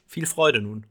[0.06, 0.86] Viel Freude nun!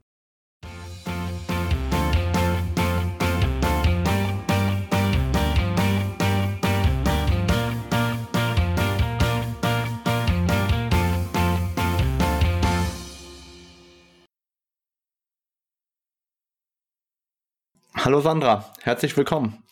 [17.95, 19.63] Hallo Sandra, herzlich willkommen.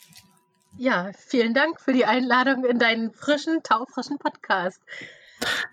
[0.77, 4.81] Ja, vielen Dank für die Einladung in deinen frischen, taufrischen Podcast.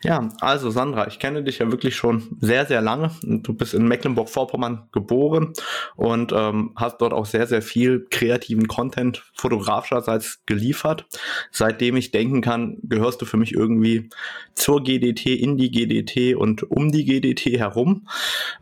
[0.03, 3.11] Ja, also Sandra, ich kenne dich ja wirklich schon sehr, sehr lange.
[3.23, 5.53] Du bist in Mecklenburg-Vorpommern geboren
[5.97, 11.07] und ähm, hast dort auch sehr, sehr viel kreativen Content fotografischerseits geliefert.
[11.51, 14.09] Seitdem ich denken kann, gehörst du für mich irgendwie
[14.55, 18.09] zur GDT, in die GDT und um die GDT herum.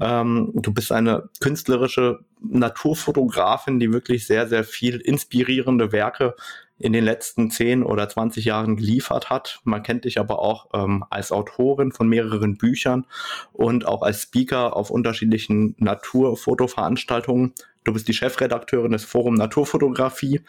[0.00, 6.34] Ähm, du bist eine künstlerische Naturfotografin, die wirklich sehr, sehr viel inspirierende Werke
[6.78, 9.60] in den letzten 10 oder 20 Jahren geliefert hat.
[9.64, 13.06] Man kennt dich aber auch ähm, als Autorin von mehreren Büchern
[13.52, 17.54] und auch als Speaker auf unterschiedlichen Naturfotoveranstaltungen.
[17.84, 20.40] Du bist die Chefredakteurin des Forum Naturfotografie,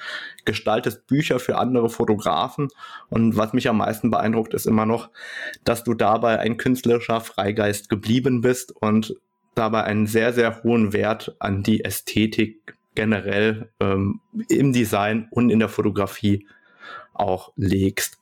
[0.44, 2.70] gestaltest Bücher für andere Fotografen
[3.10, 5.12] und was mich am meisten beeindruckt, ist immer noch,
[5.64, 9.16] dass du dabei ein künstlerischer Freigeist geblieben bist und
[9.54, 15.60] dabei einen sehr, sehr hohen Wert an die Ästhetik generell ähm, im Design und in
[15.60, 16.48] der Fotografie
[17.14, 18.18] auch legst.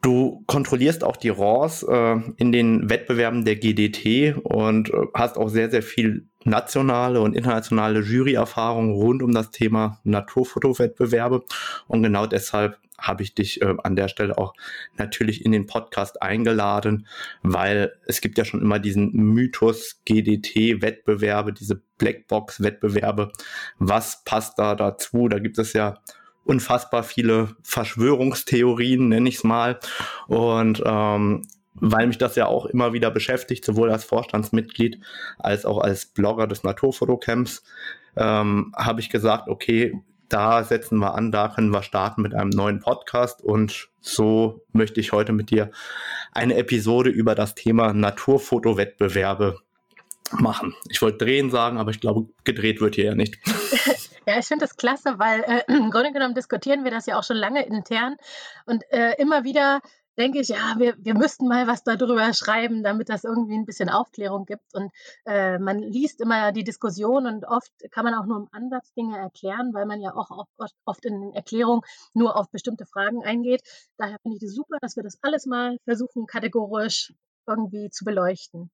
[0.00, 5.48] Du kontrollierst auch die RAWs äh, in den Wettbewerben der GDT und äh, hast auch
[5.48, 11.42] sehr, sehr viel nationale und internationale Juryerfahrung rund um das Thema Naturfotowettbewerbe.
[11.88, 14.54] Und genau deshalb habe ich dich äh, an der Stelle auch
[14.96, 17.06] natürlich in den Podcast eingeladen,
[17.42, 23.32] weil es gibt ja schon immer diesen Mythos GDT-Wettbewerbe, diese Blackbox-Wettbewerbe.
[23.78, 25.28] Was passt da dazu?
[25.28, 25.98] Da gibt es ja
[26.48, 29.78] unfassbar viele Verschwörungstheorien, nenne ich es mal.
[30.26, 34.98] Und ähm, weil mich das ja auch immer wieder beschäftigt, sowohl als Vorstandsmitglied
[35.38, 37.62] als auch als Blogger des Naturfotocamps,
[38.16, 42.50] ähm, habe ich gesagt, okay, da setzen wir an, da können wir starten mit einem
[42.50, 45.70] neuen Podcast und so möchte ich heute mit dir
[46.32, 49.58] eine Episode über das Thema Naturfotowettbewerbe
[50.32, 50.74] machen.
[50.90, 53.38] Ich wollte drehen sagen, aber ich glaube, gedreht wird hier ja nicht.
[54.28, 57.24] Ja, ich finde das klasse, weil äh, im Grunde genommen diskutieren wir das ja auch
[57.24, 58.16] schon lange intern
[58.66, 59.80] und äh, immer wieder
[60.18, 63.88] denke ich, ja, wir, wir müssten mal was darüber schreiben, damit das irgendwie ein bisschen
[63.88, 64.74] Aufklärung gibt.
[64.74, 64.90] Und
[65.24, 69.16] äh, man liest immer die Diskussion und oft kann man auch nur im Ansatz Dinge
[69.16, 73.62] erklären, weil man ja auch oft, oft in den Erklärungen nur auf bestimmte Fragen eingeht.
[73.96, 77.14] Daher finde ich es das super, dass wir das alles mal versuchen, kategorisch
[77.46, 78.70] irgendwie zu beleuchten.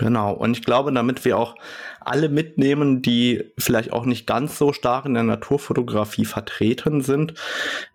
[0.00, 1.56] Genau, und ich glaube, damit wir auch
[2.00, 7.34] alle mitnehmen, die vielleicht auch nicht ganz so stark in der Naturfotografie vertreten sind,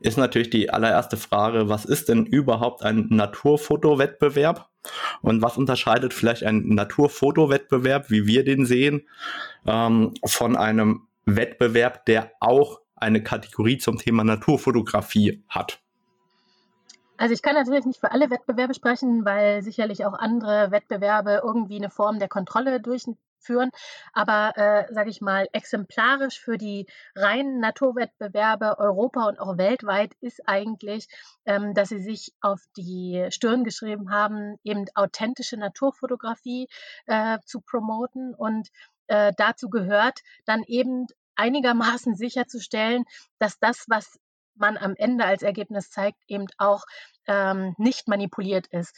[0.02, 4.70] ist natürlich die allererste Frage, was ist denn überhaupt ein Naturfotowettbewerb?
[5.24, 9.08] Und was unterscheidet vielleicht ein Naturfotowettbewerb, wie wir den sehen,
[9.66, 15.80] ähm, von einem Wettbewerb, der auch eine Kategorie zum Thema Naturfotografie hat?
[17.18, 21.78] Also ich kann natürlich nicht für alle Wettbewerbe sprechen, weil sicherlich auch andere Wettbewerbe irgendwie
[21.78, 23.70] eine Form der Kontrolle durchführen.
[24.14, 30.48] Aber äh, sage ich mal, exemplarisch für die reinen Naturwettbewerbe Europa und auch weltweit ist
[30.48, 31.08] eigentlich,
[31.46, 36.68] ähm, dass sie sich auf die Stirn geschrieben haben, eben authentische Naturfotografie
[37.06, 38.34] äh, zu promoten.
[38.36, 38.70] Und
[39.08, 43.06] äh, dazu gehört dann eben einigermaßen sicherzustellen,
[43.40, 44.20] dass das, was
[44.56, 46.86] man am Ende als Ergebnis zeigt, eben auch
[47.28, 48.98] ähm, nicht manipuliert ist.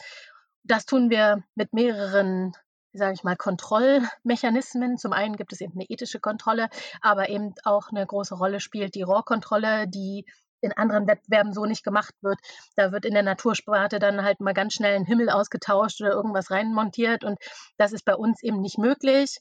[0.64, 2.52] Das tun wir mit mehreren
[2.92, 4.96] sage ich mal, Kontrollmechanismen.
[4.98, 6.68] Zum einen gibt es eben eine ethische Kontrolle,
[7.00, 10.24] aber eben auch eine große Rolle spielt die Rohrkontrolle, die
[10.60, 12.38] in anderen Wettbewerben so nicht gemacht wird.
[12.76, 16.50] Da wird in der Natursparte dann halt mal ganz schnell ein Himmel ausgetauscht oder irgendwas
[16.50, 17.38] reinmontiert und
[17.76, 19.38] das ist bei uns eben nicht möglich.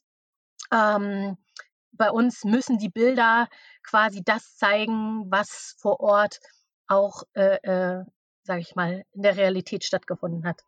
[0.72, 1.38] Ähm,
[1.98, 3.48] bei uns müssen die Bilder
[3.84, 6.40] quasi das zeigen, was vor Ort
[6.88, 8.06] auch, äh, äh,
[8.44, 10.64] sage ich mal, in der Realität stattgefunden hat.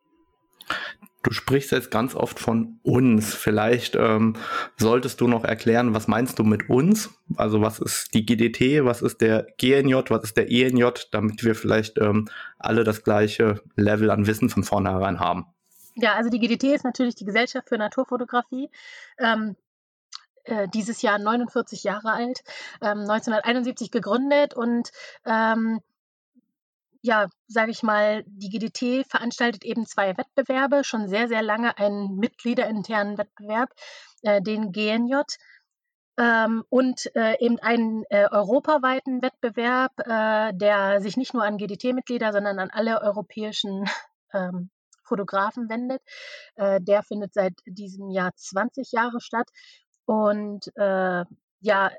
[1.24, 3.34] Du sprichst jetzt ganz oft von uns.
[3.34, 4.36] Vielleicht ähm,
[4.78, 7.10] solltest du noch erklären, was meinst du mit uns?
[7.36, 11.56] Also was ist die GDT, was ist der GNJ, was ist der ENJ, damit wir
[11.56, 15.46] vielleicht ähm, alle das gleiche Level an Wissen von vornherein haben.
[15.96, 18.70] Ja, also die GDT ist natürlich die Gesellschaft für Naturfotografie.
[19.18, 19.58] Ähm,
[20.46, 22.42] äh, dieses Jahr 49 Jahre alt,
[22.82, 24.92] ähm, 1971 gegründet und
[25.26, 25.80] ähm,
[27.02, 32.18] ja, sage ich mal, die GDT veranstaltet eben zwei Wettbewerbe, schon sehr, sehr lange einen
[32.18, 33.70] mitgliederinternen Wettbewerb,
[34.24, 35.22] äh, den GNJ,
[36.20, 42.34] ähm, und äh, eben einen äh, europaweiten Wettbewerb, äh, der sich nicht nur an GDT-Mitglieder,
[42.34, 43.86] sondern an alle europäischen
[44.34, 44.70] ähm,
[45.04, 46.02] Fotografen wendet.
[46.56, 49.48] Äh, der findet seit diesem Jahr 20 Jahre statt.
[50.10, 51.24] Und äh,
[51.60, 51.92] ja,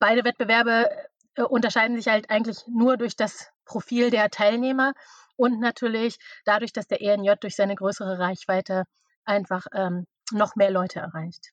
[0.00, 0.90] beide Wettbewerbe
[1.36, 4.92] äh, unterscheiden sich halt eigentlich nur durch das Profil der Teilnehmer
[5.36, 8.86] und natürlich dadurch, dass der ENJ durch seine größere Reichweite
[9.24, 11.52] einfach ähm, noch mehr Leute erreicht.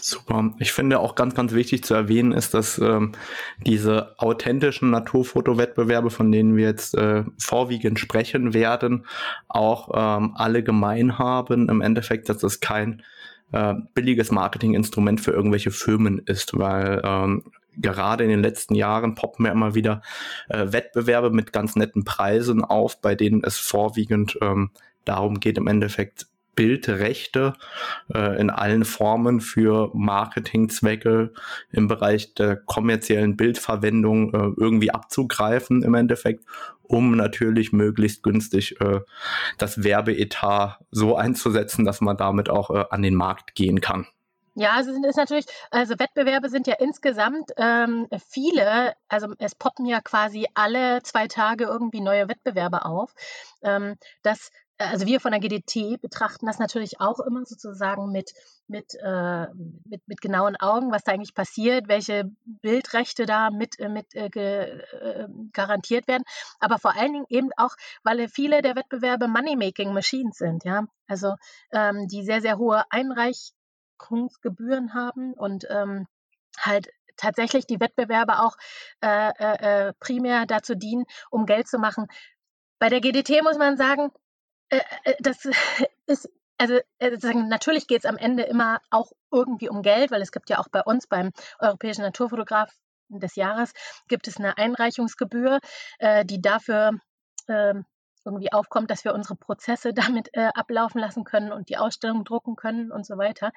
[0.00, 0.54] Super.
[0.60, 3.12] Ich finde auch ganz, ganz wichtig zu erwähnen ist, dass ähm,
[3.66, 9.04] diese authentischen Naturfotowettbewerbe, von denen wir jetzt äh, vorwiegend sprechen werden,
[9.46, 11.68] auch ähm, alle gemein haben.
[11.68, 13.02] Im Endeffekt, dass es kein
[13.52, 17.44] äh, billiges Marketinginstrument für irgendwelche Firmen ist, weil ähm,
[17.76, 20.02] gerade in den letzten Jahren poppen ja immer wieder
[20.48, 24.70] äh, Wettbewerbe mit ganz netten Preisen auf, bei denen es vorwiegend ähm,
[25.04, 26.26] darum geht, im Endeffekt
[26.58, 27.52] Bildrechte
[28.12, 31.32] äh, in allen Formen für Marketingzwecke
[31.70, 36.44] im Bereich der kommerziellen Bildverwendung äh, irgendwie abzugreifen im Endeffekt,
[36.82, 39.02] um natürlich möglichst günstig äh,
[39.56, 44.08] das Werbeetat so einzusetzen, dass man damit auch äh, an den Markt gehen kann.
[44.56, 49.86] Ja, also sind es natürlich, also Wettbewerbe sind ja insgesamt ähm, viele, also es poppen
[49.86, 53.14] ja quasi alle zwei Tage irgendwie neue Wettbewerbe auf.
[53.62, 53.94] Ähm,
[54.24, 58.32] das also wir von der GDT betrachten das natürlich auch immer sozusagen mit,
[58.68, 59.48] mit, äh,
[59.84, 64.28] mit, mit genauen Augen, was da eigentlich passiert, welche Bildrechte da mit, äh, mit äh,
[64.30, 66.22] ge, äh, garantiert werden.
[66.60, 70.86] Aber vor allen Dingen eben auch, weil viele der Wettbewerbe Money-Making Machines sind, ja.
[71.08, 71.34] Also
[71.72, 76.06] ähm, die sehr, sehr hohe Einreichungsgebühren haben und ähm,
[76.58, 78.56] halt tatsächlich die Wettbewerbe auch
[79.00, 82.06] äh, äh, äh primär dazu dienen, um Geld zu machen.
[82.78, 84.12] Bei der GDT muss man sagen,
[85.20, 85.44] das
[86.06, 90.32] ist, also äh, natürlich geht es am Ende immer auch irgendwie um Geld, weil es
[90.32, 92.70] gibt ja auch bei uns beim Europäischen Naturfotograf
[93.08, 93.72] des Jahres
[94.08, 95.60] gibt es eine Einreichungsgebühr,
[95.98, 96.92] äh, die dafür
[97.46, 97.74] äh,
[98.24, 102.56] irgendwie aufkommt, dass wir unsere Prozesse damit äh, ablaufen lassen können und die Ausstellung drucken
[102.56, 103.52] können und so weiter.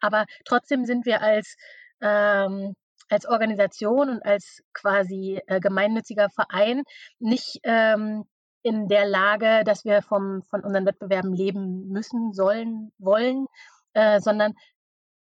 [0.00, 1.56] Aber trotzdem sind wir als
[2.00, 2.74] ähm,
[3.08, 6.82] als Organisation und als quasi äh, gemeinnütziger Verein
[7.18, 8.24] nicht ähm,
[8.62, 13.46] in der Lage, dass wir vom, von unseren Wettbewerben leben müssen, sollen, wollen,
[13.94, 14.54] äh, sondern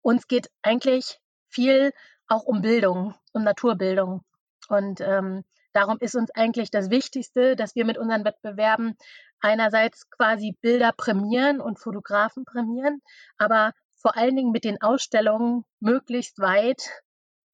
[0.02, 1.18] uns geht eigentlich
[1.48, 1.92] viel
[2.28, 4.22] auch um Bildung, um Naturbildung.
[4.68, 8.96] Und ähm, darum ist uns eigentlich das Wichtigste, dass wir mit unseren Wettbewerben
[9.40, 13.02] einerseits quasi Bilder prämieren und Fotografen prämieren,
[13.38, 16.82] aber vor allen Dingen mit den Ausstellungen möglichst weit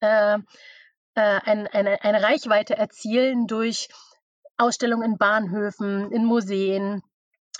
[0.01, 0.39] äh,
[1.15, 3.89] äh, ein, eine, eine Reichweite erzielen durch
[4.57, 7.03] Ausstellungen in Bahnhöfen, in Museen,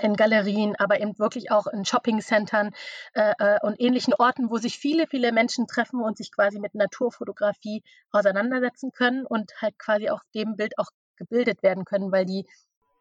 [0.01, 2.75] in Galerien, aber eben wirklich auch in Shoppingcentern
[3.15, 6.75] äh, äh, und ähnlichen Orten, wo sich viele, viele Menschen treffen und sich quasi mit
[6.75, 12.47] Naturfotografie auseinandersetzen können und halt quasi auch dem Bild auch gebildet werden können, weil die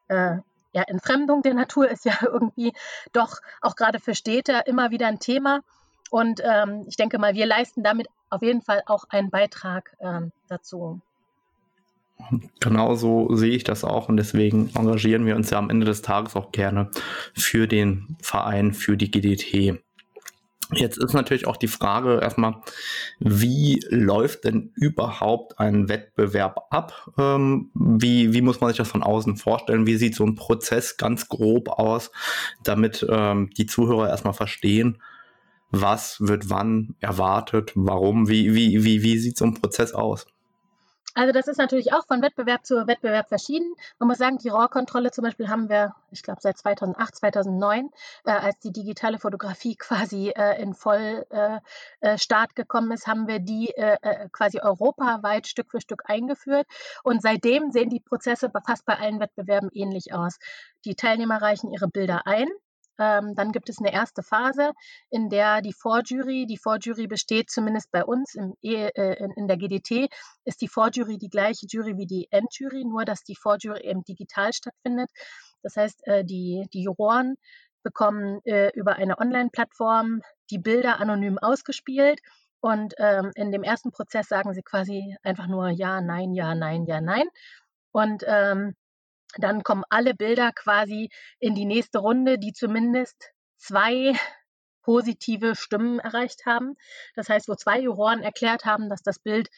[0.09, 0.37] äh,
[0.73, 2.73] ja, Entfremdung der Natur ist ja irgendwie
[3.13, 5.61] doch auch gerade für Städte immer wieder ein Thema.
[6.09, 10.33] Und ähm, ich denke mal, wir leisten damit auf jeden Fall auch einen Beitrag ähm,
[10.49, 10.99] dazu.
[12.59, 16.35] Genauso sehe ich das auch und deswegen engagieren wir uns ja am Ende des Tages
[16.35, 16.89] auch gerne
[17.33, 19.81] für den Verein, für die GDT.
[20.73, 22.61] Jetzt ist natürlich auch die Frage erstmal,
[23.19, 27.11] wie läuft denn überhaupt ein Wettbewerb ab?
[27.17, 29.85] Ähm, wie, wie muss man sich das von außen vorstellen?
[29.85, 32.11] Wie sieht so ein Prozess ganz grob aus,
[32.63, 35.01] damit ähm, die Zuhörer erstmal verstehen,
[35.71, 40.25] was wird wann erwartet, warum, wie, wie, wie, wie sieht so ein Prozess aus?
[41.13, 43.73] Also das ist natürlich auch von Wettbewerb zu Wettbewerb verschieden.
[43.99, 47.89] Man muss sagen, die Rohrkontrolle zum Beispiel haben wir, ich glaube, seit 2008, 2009,
[48.25, 51.29] äh, als die digitale Fotografie quasi äh, in Vollstart
[52.01, 56.67] äh, äh gekommen ist, haben wir die äh, äh, quasi europaweit Stück für Stück eingeführt.
[57.03, 60.39] Und seitdem sehen die Prozesse fast bei allen Wettbewerben ähnlich aus.
[60.85, 62.47] Die Teilnehmer reichen ihre Bilder ein
[62.99, 64.71] ähm, dann gibt es eine erste Phase,
[65.09, 69.57] in der die Vorjury, die Vorjury besteht zumindest bei uns im, e, äh, in, der
[69.57, 70.09] GDT,
[70.45, 74.53] ist die Vorjury die gleiche Jury wie die Endjury, nur dass die Vorjury eben digital
[74.53, 75.09] stattfindet.
[75.63, 77.35] Das heißt, äh, die, die Juroren
[77.83, 82.19] bekommen äh, über eine Online-Plattform die Bilder anonym ausgespielt
[82.61, 86.85] und ähm, in dem ersten Prozess sagen sie quasi einfach nur ja, nein, ja, nein,
[86.85, 87.27] ja, nein.
[87.91, 88.75] Und ähm,
[89.37, 91.09] dann kommen alle Bilder quasi
[91.39, 94.13] in die nächste Runde, die zumindest zwei
[94.83, 96.75] positive Stimmen erreicht haben.
[97.15, 99.49] Das heißt, wo zwei Juroren erklärt haben, dass das Bild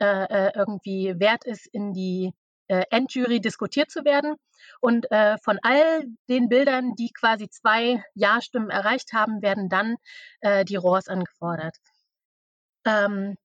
[0.00, 2.32] äh, äh irgendwie wert ist, in die
[2.68, 4.36] äh, Endjury diskutiert zu werden.
[4.80, 9.96] Und äh, von all den Bildern, die quasi zwei Ja-Stimmen erreicht haben, werden dann
[10.40, 11.76] äh, die RAWs angefordert.
[12.84, 13.36] Ähm,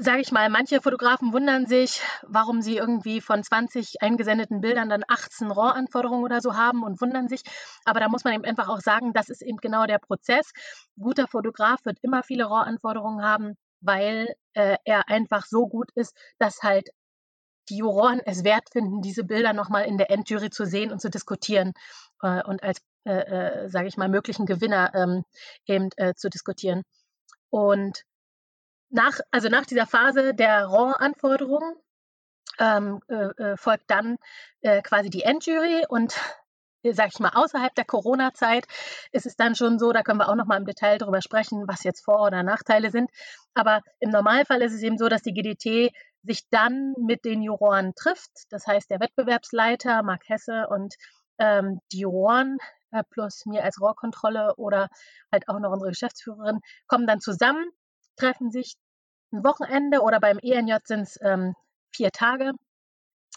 [0.00, 5.04] sage ich mal, manche Fotografen wundern sich, warum sie irgendwie von 20 eingesendeten Bildern dann
[5.06, 7.42] 18 RAW-Anforderungen oder so haben und wundern sich.
[7.84, 10.52] Aber da muss man eben einfach auch sagen, das ist eben genau der Prozess.
[10.98, 16.62] Guter Fotograf wird immer viele RAW-Anforderungen haben, weil äh, er einfach so gut ist, dass
[16.62, 16.88] halt
[17.68, 21.10] die Juroren es wert finden, diese Bilder nochmal in der Endjury zu sehen und zu
[21.10, 21.72] diskutieren
[22.22, 25.24] äh, und als, äh, äh, sage ich mal, möglichen Gewinner ähm,
[25.66, 26.82] eben äh, zu diskutieren.
[27.50, 28.02] Und
[28.96, 31.74] nach, also nach dieser Phase der RAW-Anforderungen
[32.58, 34.16] ähm, äh, äh, folgt dann
[34.82, 36.16] quasi die Endjury und
[36.92, 38.66] sag ich mal, außerhalb der Corona-Zeit
[39.12, 41.64] ist es dann schon so, da können wir auch noch mal im Detail darüber sprechen,
[41.68, 43.10] was jetzt Vor- oder Nachteile sind.
[43.54, 47.94] Aber im Normalfall ist es eben so, dass die GDT sich dann mit den Juroren
[47.94, 48.30] trifft.
[48.50, 50.94] Das heißt, der Wettbewerbsleiter, Marc Hesse und
[51.38, 52.58] ähm, die Juroren
[52.90, 54.88] äh, plus mir als Rohrkontrolle oder
[55.32, 57.64] halt auch noch unsere Geschäftsführerin kommen dann zusammen,
[58.16, 58.74] treffen sich
[59.36, 61.54] ein Wochenende oder beim ENJ sind es ähm,
[61.92, 62.52] vier Tage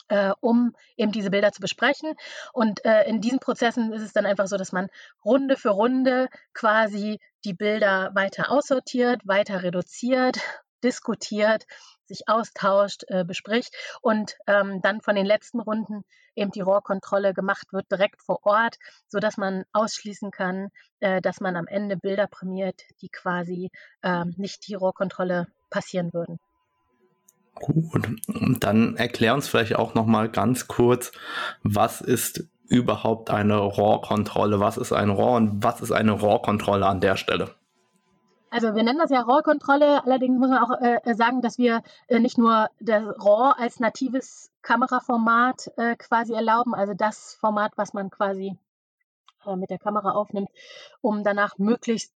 [0.10, 2.14] äh, um eben diese Bilder zu besprechen.
[2.52, 4.88] Und äh, in diesen Prozessen ist es dann einfach so, dass man
[5.24, 10.40] Runde für Runde quasi die Bilder weiter aussortiert, weiter reduziert,
[10.84, 11.66] diskutiert,
[12.06, 16.04] sich austauscht, äh, bespricht und ähm, dann von den letzten Runden
[16.36, 18.78] eben die Rohrkontrolle gemacht wird direkt vor Ort,
[19.08, 20.70] so dass man ausschließen kann,
[21.02, 23.70] äh, dass man am Ende Bilder prämiert, die quasi
[24.02, 26.40] ähm, nicht die Rohrkontrolle passieren würden.
[27.56, 31.12] Gut, und dann erklär uns vielleicht auch noch mal ganz kurz,
[31.64, 34.60] was ist überhaupt eine RAW-Kontrolle?
[34.60, 37.56] Was ist ein RAW und was ist eine RAW-Kontrolle an der Stelle?
[38.52, 42.20] Also wir nennen das ja RAW-Kontrolle, allerdings muss man auch äh, sagen, dass wir äh,
[42.20, 48.10] nicht nur das RAW als natives Kameraformat äh, quasi erlauben, also das Format, was man
[48.10, 48.58] quasi
[49.46, 50.50] äh, mit der Kamera aufnimmt,
[51.02, 52.14] um danach möglichst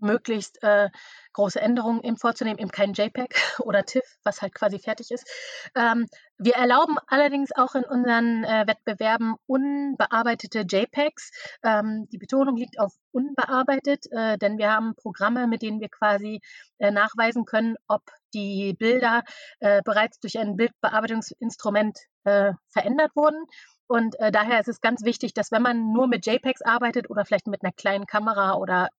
[0.00, 0.88] möglichst äh,
[1.32, 5.28] große Änderungen eben vorzunehmen, eben kein JPEG oder TIFF, was halt quasi fertig ist.
[5.74, 6.06] Ähm,
[6.38, 11.30] wir erlauben allerdings auch in unseren äh, Wettbewerben unbearbeitete JPEGs.
[11.62, 16.40] Ähm, die Betonung liegt auf unbearbeitet, äh, denn wir haben Programme, mit denen wir quasi
[16.78, 18.02] äh, nachweisen können, ob
[18.34, 19.22] die Bilder
[19.60, 23.44] äh, bereits durch ein Bildbearbeitungsinstrument äh, verändert wurden.
[23.88, 27.24] Und äh, daher ist es ganz wichtig, dass wenn man nur mit JPEGs arbeitet oder
[27.24, 28.90] vielleicht mit einer kleinen Kamera oder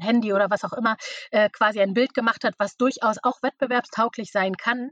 [0.00, 0.96] Handy oder was auch immer
[1.30, 4.90] äh, quasi ein Bild gemacht hat, was durchaus auch wettbewerbstauglich sein kann,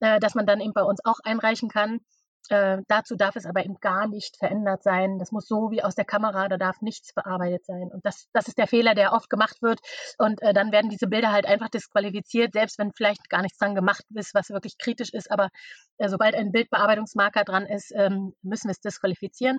[0.00, 2.00] äh, dass man dann eben bei uns auch einreichen kann.
[2.48, 5.18] Äh, dazu darf es aber eben gar nicht verändert sein.
[5.18, 7.90] Das muss so wie aus der Kamera, da darf nichts bearbeitet sein.
[7.92, 9.78] Und das, das ist der Fehler, der oft gemacht wird.
[10.18, 13.76] Und äh, dann werden diese Bilder halt einfach disqualifiziert, selbst wenn vielleicht gar nichts dran
[13.76, 15.30] gemacht ist, was wirklich kritisch ist.
[15.30, 15.50] Aber
[15.98, 19.58] äh, sobald ein Bildbearbeitungsmarker dran ist, ähm, müssen wir es disqualifizieren.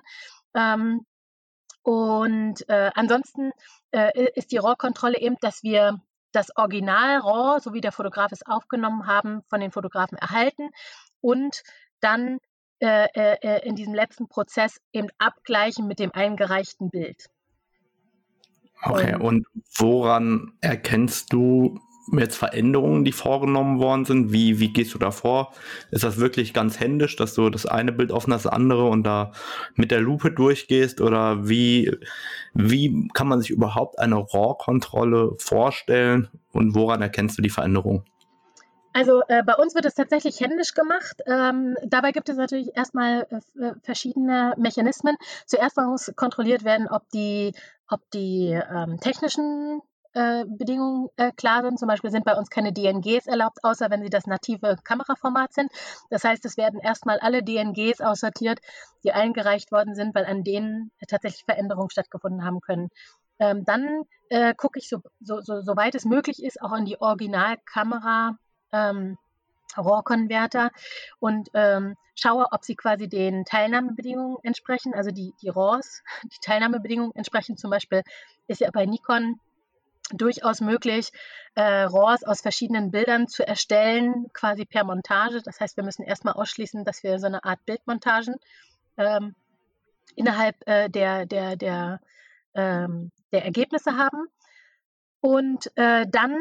[0.54, 1.06] Ähm,
[1.82, 3.52] und äh, ansonsten
[3.90, 6.00] äh, ist die RAW-Kontrolle eben, dass wir
[6.32, 10.70] das Original RAW, so wie der Fotograf es aufgenommen haben, von den Fotografen erhalten
[11.20, 11.62] und
[12.00, 12.38] dann
[12.80, 17.28] äh, äh, äh in diesem letzten Prozess eben abgleichen mit dem eingereichten Bild.
[18.82, 19.46] Okay, und, und
[19.76, 21.78] woran erkennst du
[22.12, 24.32] jetzt Veränderungen, die vorgenommen worden sind?
[24.32, 25.52] Wie, wie gehst du da vor?
[25.90, 29.32] Ist das wirklich ganz händisch, dass du das eine Bild offen das andere und da
[29.74, 31.00] mit der Lupe durchgehst?
[31.00, 31.96] Oder wie,
[32.54, 38.04] wie kann man sich überhaupt eine RAW-Kontrolle vorstellen und woran erkennst du die Veränderung?
[38.94, 41.22] Also äh, bei uns wird es tatsächlich händisch gemacht.
[41.26, 45.16] Ähm, dabei gibt es natürlich erstmal äh, äh verschiedene Mechanismen.
[45.46, 47.54] Zuerst muss kontrolliert werden, ob die,
[47.88, 49.80] ob die ähm, technischen
[50.14, 51.78] äh, Bedingungen äh, klar sind.
[51.78, 55.70] Zum Beispiel sind bei uns keine DNGs erlaubt, außer wenn sie das native Kameraformat sind.
[56.10, 58.60] Das heißt, es werden erstmal alle DNGs aussortiert,
[59.04, 62.88] die eingereicht worden sind, weil an denen tatsächlich Veränderungen stattgefunden haben können.
[63.38, 67.00] Ähm, dann äh, gucke ich, so, so, so, soweit es möglich ist, auch an die
[67.00, 68.36] Originalkamera.
[68.72, 69.18] Ähm,
[69.76, 70.70] RAW-Konverter
[71.18, 77.14] und ähm, schaue, ob sie quasi den Teilnahmebedingungen entsprechen, also die, die RAWs, die Teilnahmebedingungen
[77.14, 77.56] entsprechen.
[77.56, 78.02] Zum Beispiel
[78.48, 79.40] ist ja bei Nikon
[80.10, 81.10] durchaus möglich,
[81.54, 85.42] äh, RAWs aus verschiedenen Bildern zu erstellen, quasi per Montage.
[85.42, 88.36] Das heißt, wir müssen erstmal ausschließen, dass wir so eine Art Bildmontagen
[88.96, 89.34] ähm,
[90.16, 92.00] innerhalb äh, der, der, der,
[92.54, 94.26] ähm, der Ergebnisse haben.
[95.20, 96.36] Und äh, dann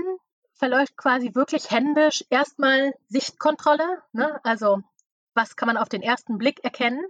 [0.54, 4.02] verläuft quasi wirklich händisch erstmal Sichtkontrolle.
[4.12, 4.40] Ne?
[4.44, 4.82] Also
[5.34, 7.04] was kann man auf den ersten Blick erkennen.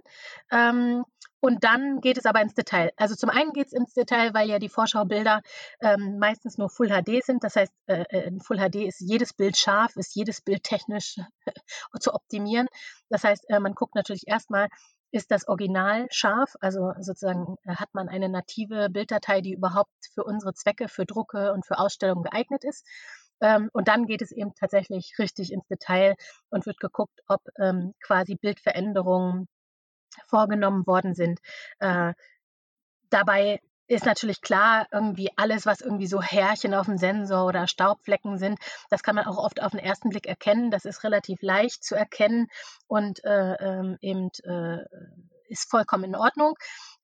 [0.50, 1.04] Ähm,
[1.42, 2.92] und dann geht es aber ins Detail.
[2.96, 5.42] Also zum einen geht es ins Detail, weil ja die Vorschaubilder
[5.80, 7.42] ähm, meistens nur Full HD sind.
[7.42, 11.16] Das heißt, äh, äh, in Full HD ist jedes Bild scharf, ist jedes Bild technisch
[12.00, 12.68] zu optimieren.
[13.08, 14.68] Das heißt, äh, man guckt natürlich erstmal,
[15.10, 16.54] ist das Original scharf?
[16.60, 21.52] Also sozusagen äh, hat man eine native Bilddatei, die überhaupt für unsere Zwecke, für Drucke
[21.52, 22.86] und für Ausstellungen geeignet ist.
[23.40, 26.14] Ähm, und dann geht es eben tatsächlich richtig ins Detail
[26.50, 29.48] und wird geguckt, ob ähm, quasi Bildveränderungen
[30.26, 31.40] vorgenommen worden sind.
[31.78, 32.14] Äh,
[33.10, 38.38] dabei ist natürlich klar, irgendwie alles, was irgendwie so Härchen auf dem Sensor oder Staubflecken
[38.38, 38.58] sind,
[38.90, 40.70] das kann man auch oft auf den ersten Blick erkennen.
[40.70, 42.48] Das ist relativ leicht zu erkennen
[42.86, 44.84] und äh, ähm, eben äh,
[45.48, 46.54] ist vollkommen in Ordnung.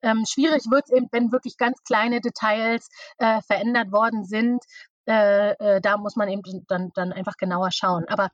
[0.01, 2.89] Ähm, schwierig wird es eben, wenn wirklich ganz kleine Details
[3.19, 4.63] äh, verändert worden sind.
[5.07, 8.05] Äh, äh, da muss man eben dann, dann einfach genauer schauen.
[8.07, 8.31] Aber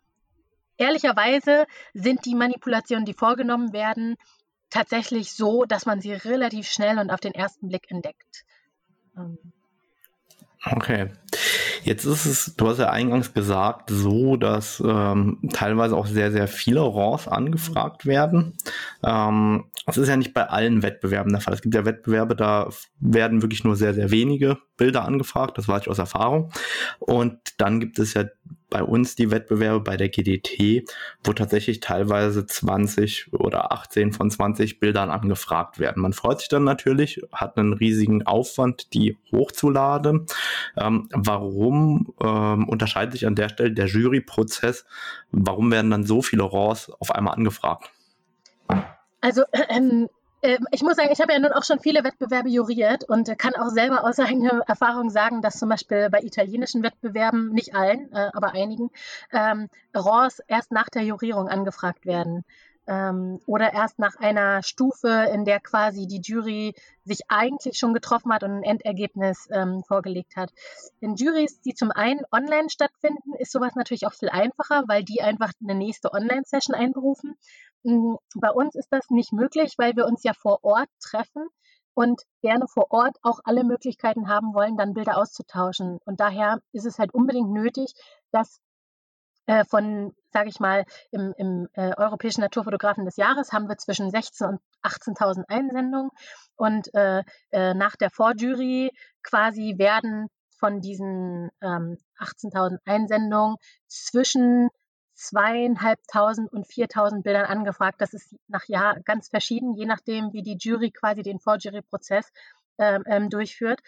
[0.78, 4.16] ehrlicherweise sind die Manipulationen, die vorgenommen werden,
[4.76, 8.44] tatsächlich so, dass man sie relativ schnell und auf den ersten Blick entdeckt.
[9.18, 9.38] Ähm.
[10.66, 11.12] Okay.
[11.84, 16.48] Jetzt ist es, du hast ja eingangs gesagt, so, dass ähm, teilweise auch sehr, sehr
[16.48, 18.58] viele RAWs angefragt werden.
[19.04, 21.54] Ähm, das ist ja nicht bei allen Wettbewerben der Fall.
[21.54, 25.60] Es gibt ja Wettbewerbe, da werden wirklich nur sehr, sehr wenige Bilder angefragt.
[25.60, 26.52] Das weiß ich aus Erfahrung.
[26.98, 28.26] Und dann gibt es ja
[28.70, 30.90] bei uns die Wettbewerbe bei der GDT,
[31.24, 36.02] wo tatsächlich teilweise 20 oder 18 von 20 Bildern angefragt werden.
[36.02, 40.26] Man freut sich dann natürlich, hat einen riesigen Aufwand, die hochzuladen.
[40.78, 44.86] Ähm, warum ähm, unterscheidet sich an der Stelle der Juryprozess?
[45.32, 47.92] Warum werden dann so viele RAWs auf einmal angefragt?
[49.22, 50.10] Also ähm,
[50.72, 53.70] ich muss sagen, ich habe ja nun auch schon viele Wettbewerbe juriert und kann auch
[53.70, 58.54] selber aus eigener Erfahrung sagen, dass zum Beispiel bei italienischen Wettbewerben, nicht allen, äh, aber
[58.54, 58.90] einigen,
[59.32, 62.46] ähm, RAWs erst nach der Jurierung angefragt werden
[62.88, 68.34] ähm, oder erst nach einer Stufe, in der quasi die Jury sich eigentlich schon getroffen
[68.34, 70.52] hat und ein Endergebnis ähm, vorgelegt hat.
[71.00, 75.22] In Juries, die zum einen online stattfinden, ist sowas natürlich auch viel einfacher, weil die
[75.22, 77.36] einfach eine nächste Online-Session einberufen.
[77.84, 81.48] Hm, bei uns ist das nicht möglich, weil wir uns ja vor Ort treffen
[81.94, 86.00] und gerne vor Ort auch alle Möglichkeiten haben wollen, dann Bilder auszutauschen.
[86.06, 87.94] Und daher ist es halt unbedingt nötig,
[88.32, 88.60] dass
[89.48, 94.10] äh, von, sage ich mal, im, im äh, Europäischen Naturfotografen des Jahres haben wir zwischen
[94.10, 96.12] 16.000 und 18.000 Einsendungen.
[96.56, 98.92] Und äh, äh, nach der Vorjury
[99.24, 104.70] quasi werden von diesen ähm, 18.000 Einsendungen zwischen
[105.16, 108.02] zweieinhalbtausend und viertausend Bildern angefragt.
[108.02, 112.32] Das ist nach Jahr ganz verschieden, je nachdem, wie die Jury quasi den Vorjury-Prozess
[112.78, 113.80] ähm, ähm, durchführt.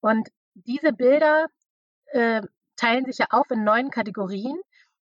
[0.00, 1.46] Und diese Bilder
[2.06, 2.42] äh,
[2.76, 4.58] teilen sich ja auf in neun Kategorien.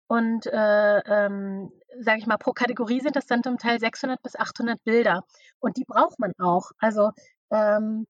[0.07, 4.35] Und äh, ähm, sage ich mal, pro Kategorie sind das dann zum Teil 600 bis
[4.35, 5.23] 800 Bilder.
[5.59, 6.71] Und die braucht man auch.
[6.79, 7.11] Also,
[7.51, 8.05] ähm,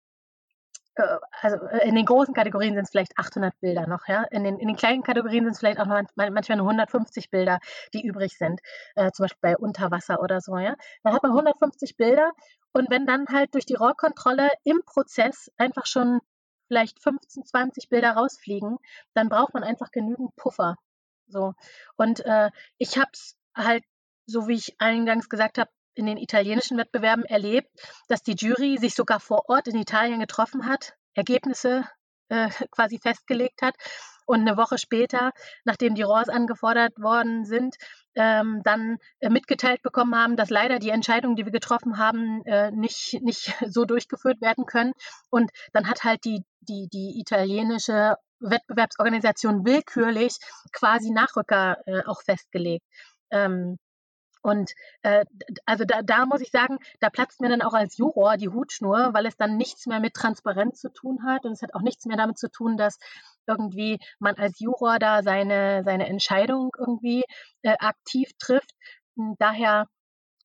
[0.96, 4.08] äh, also äh, in den großen Kategorien sind es vielleicht 800 Bilder noch.
[4.08, 4.24] Ja?
[4.32, 7.60] In, den, in den kleinen Kategorien sind es vielleicht auch noch manchmal nur 150 Bilder,
[7.94, 8.60] die übrig sind.
[8.96, 10.58] Äh, zum Beispiel bei Unterwasser oder so.
[10.58, 10.76] Ja?
[11.04, 12.32] Dann hat man 150 Bilder.
[12.74, 16.20] Und wenn dann halt durch die Rohrkontrolle im Prozess einfach schon
[16.68, 18.78] vielleicht 15, 20 Bilder rausfliegen,
[19.14, 20.76] dann braucht man einfach genügend Puffer.
[21.28, 21.54] So.
[21.96, 23.84] Und äh, ich habe es halt,
[24.26, 27.70] so wie ich eingangs gesagt habe, in den italienischen Wettbewerben erlebt,
[28.08, 31.86] dass die Jury sich sogar vor Ort in Italien getroffen hat, Ergebnisse
[32.30, 33.76] äh, quasi festgelegt hat
[34.28, 35.32] und eine Woche später,
[35.64, 37.76] nachdem die RAWs angefordert worden sind,
[38.16, 42.72] ähm, dann äh, mitgeteilt bekommen haben, dass leider die Entscheidungen, die wir getroffen haben, äh,
[42.72, 44.94] nicht, nicht so durchgeführt werden können.
[45.30, 50.38] Und dann hat halt die, die, die italienische Wettbewerbsorganisation willkürlich
[50.72, 52.86] quasi Nachrücker äh, auch festgelegt.
[53.32, 53.78] Ähm,
[54.42, 54.72] und
[55.02, 55.26] äh,
[55.66, 59.14] also da, da muss ich sagen, da platzt mir dann auch als Juror die Hutschnur,
[59.14, 62.06] weil es dann nichts mehr mit Transparenz zu tun hat und es hat auch nichts
[62.06, 62.98] mehr damit zu tun, dass
[63.46, 67.24] irgendwie man als Juror da seine, seine Entscheidung irgendwie
[67.64, 68.72] äh, aktiv trifft.
[69.38, 69.88] Daher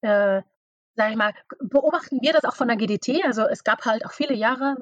[0.00, 0.42] äh,
[0.94, 3.24] sag ich mal, beobachten wir das auch von der GDT.
[3.24, 4.76] Also es gab halt auch viele Jahre,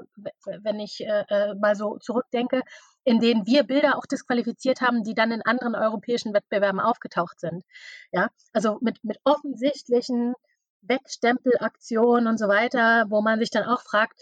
[0.63, 2.63] wenn ich äh, äh, mal so zurückdenke,
[3.05, 7.65] in denen wir Bilder auch disqualifiziert haben, die dann in anderen europäischen Wettbewerben aufgetaucht sind.
[8.13, 10.35] Ja, also mit, mit offensichtlichen
[10.83, 14.21] Wegstempelaktionen und so weiter, wo man sich dann auch fragt,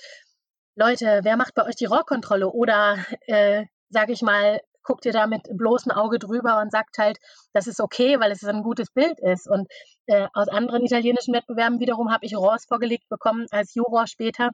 [0.74, 2.50] Leute, wer macht bei euch die Rohrkontrolle?
[2.50, 7.18] Oder äh, sage ich mal, guckt ihr da mit bloßem Auge drüber und sagt halt,
[7.52, 9.48] das ist okay, weil es ein gutes Bild ist.
[9.48, 9.68] Und
[10.06, 14.50] äh, aus anderen italienischen Wettbewerben wiederum habe ich RAWs vorgelegt bekommen als Juror später,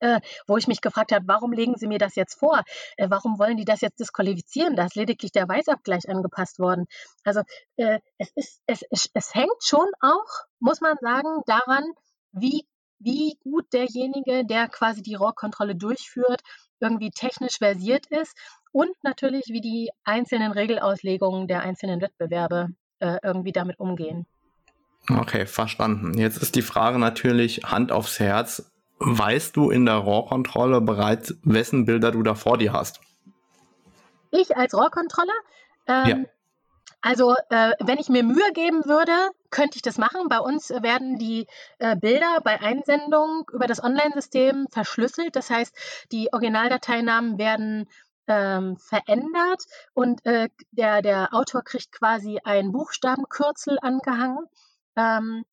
[0.00, 2.62] äh, wo ich mich gefragt habe, warum legen Sie mir das jetzt vor?
[2.96, 4.76] Äh, warum wollen die das jetzt disqualifizieren?
[4.76, 6.86] Da ist lediglich der Weißabgleich angepasst worden.
[7.24, 7.42] Also
[7.76, 11.84] äh, es, ist, es, es, es hängt schon auch, muss man sagen, daran,
[12.32, 12.66] wie,
[12.98, 16.42] wie gut derjenige, der quasi die Rohrkontrolle durchführt,
[16.80, 18.36] irgendwie technisch versiert ist
[18.72, 22.68] und natürlich, wie die einzelnen Regelauslegungen der einzelnen Wettbewerbe
[23.00, 24.26] äh, irgendwie damit umgehen.
[25.08, 26.18] Okay, verstanden.
[26.18, 28.69] Jetzt ist die Frage natürlich Hand aufs Herz.
[29.00, 33.00] Weißt du in der Rohrkontrolle bereits, wessen Bilder du da vor dir hast?
[34.30, 35.32] Ich als Rohrkontroller?
[35.86, 36.16] Ähm, ja.
[37.00, 39.12] Also, äh, wenn ich mir Mühe geben würde,
[39.48, 40.28] könnte ich das machen.
[40.28, 41.46] Bei uns werden die
[41.78, 45.34] äh, Bilder bei Einsendung über das Online-System verschlüsselt.
[45.34, 45.74] Das heißt,
[46.12, 47.88] die Originaldateinamen werden
[48.26, 54.46] ähm, verändert und äh, der, der Autor kriegt quasi ein Buchstabenkürzel angehangen.
[54.94, 55.44] Ähm,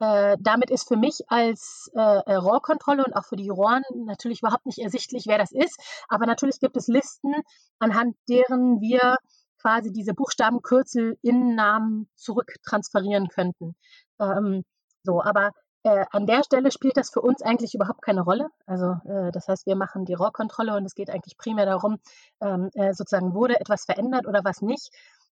[0.00, 4.40] äh, damit ist für mich als äh, äh, Rohrkontrolle und auch für die Rohren natürlich
[4.42, 5.80] überhaupt nicht ersichtlich, wer das ist.
[6.08, 7.34] Aber natürlich gibt es Listen,
[7.78, 9.16] anhand deren wir
[9.60, 13.74] quasi diese Buchstabenkürzel in Namen zurücktransferieren könnten.
[14.20, 14.64] Ähm,
[15.02, 18.48] so, aber äh, an der Stelle spielt das für uns eigentlich überhaupt keine Rolle.
[18.66, 21.98] Also äh, das heißt, wir machen die Rohrkontrolle und es geht eigentlich primär darum,
[22.40, 24.90] ähm, äh, sozusagen wurde etwas verändert oder was nicht.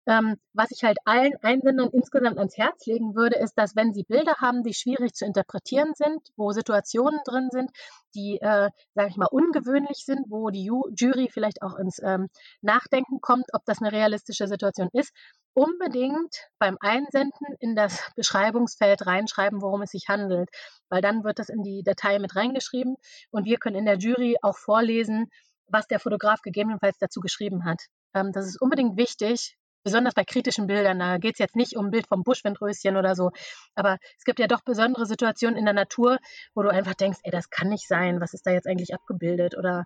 [0.07, 4.03] Ähm, was ich halt allen Einsendern insgesamt ans Herz legen würde, ist, dass wenn sie
[4.03, 7.69] Bilder haben, die schwierig zu interpretieren sind, wo Situationen drin sind,
[8.15, 12.29] die, äh, sage ich mal, ungewöhnlich sind, wo die Ju Jury vielleicht auch ins ähm,
[12.61, 15.13] Nachdenken kommt, ob das eine realistische Situation ist,
[15.53, 20.49] unbedingt beim Einsenden in das Beschreibungsfeld reinschreiben, worum es sich handelt,
[20.89, 22.95] weil dann wird das in die Datei mit reingeschrieben
[23.29, 25.29] und wir können in der Jury auch vorlesen,
[25.67, 27.81] was der Fotograf gegebenenfalls dazu geschrieben hat.
[28.13, 31.85] Ähm, das ist unbedingt wichtig, besonders bei kritischen Bildern, da geht es jetzt nicht um
[31.85, 33.31] ein Bild vom Buschwindröschen oder so,
[33.75, 36.17] aber es gibt ja doch besondere Situationen in der Natur,
[36.53, 39.57] wo du einfach denkst, ey, das kann nicht sein, was ist da jetzt eigentlich abgebildet
[39.57, 39.85] oder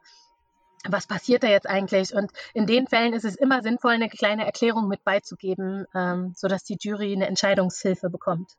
[0.88, 2.13] was passiert da jetzt eigentlich?
[2.13, 6.63] Und in den Fällen ist es immer sinnvoll, eine kleine Erklärung mit beizugeben, ähm, sodass
[6.63, 8.51] die Jury eine Entscheidungshilfe bekommt.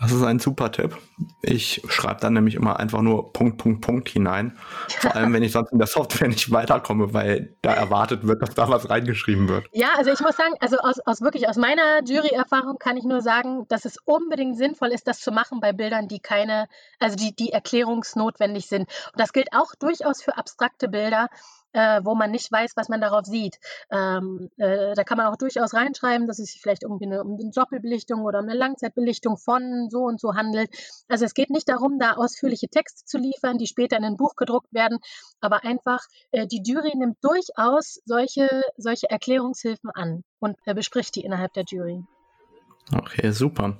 [0.00, 0.96] Das ist ein super Tipp.
[1.42, 4.56] Ich schreibe dann nämlich immer einfach nur Punkt, Punkt, Punkt hinein.
[4.88, 8.54] Vor allem, wenn ich sonst in der Software nicht weiterkomme, weil da erwartet wird, dass
[8.54, 9.66] da was reingeschrieben wird.
[9.72, 13.20] Ja, also ich muss sagen, also aus, aus wirklich aus meiner Jury-Erfahrung kann ich nur
[13.20, 16.66] sagen, dass es unbedingt sinnvoll ist, das zu machen bei Bildern, die keine,
[16.98, 18.88] also die, die erklärungsnotwendig sind.
[19.12, 21.28] Und das gilt auch durchaus für abstrakte Bilder
[21.72, 23.58] äh, wo man nicht weiß, was man darauf sieht.
[23.90, 27.38] Ähm, äh, da kann man auch durchaus reinschreiben, dass es sich vielleicht irgendwie eine, um
[27.40, 30.70] eine Doppelbelichtung oder um eine Langzeitbelichtung von so und so handelt.
[31.08, 34.36] Also es geht nicht darum, da ausführliche Texte zu liefern, die später in ein Buch
[34.36, 34.98] gedruckt werden,
[35.40, 36.00] aber einfach
[36.32, 41.64] äh, die Jury nimmt durchaus solche, solche Erklärungshilfen an und äh, bespricht die innerhalb der
[41.64, 42.02] Jury.
[42.92, 43.76] Okay, super.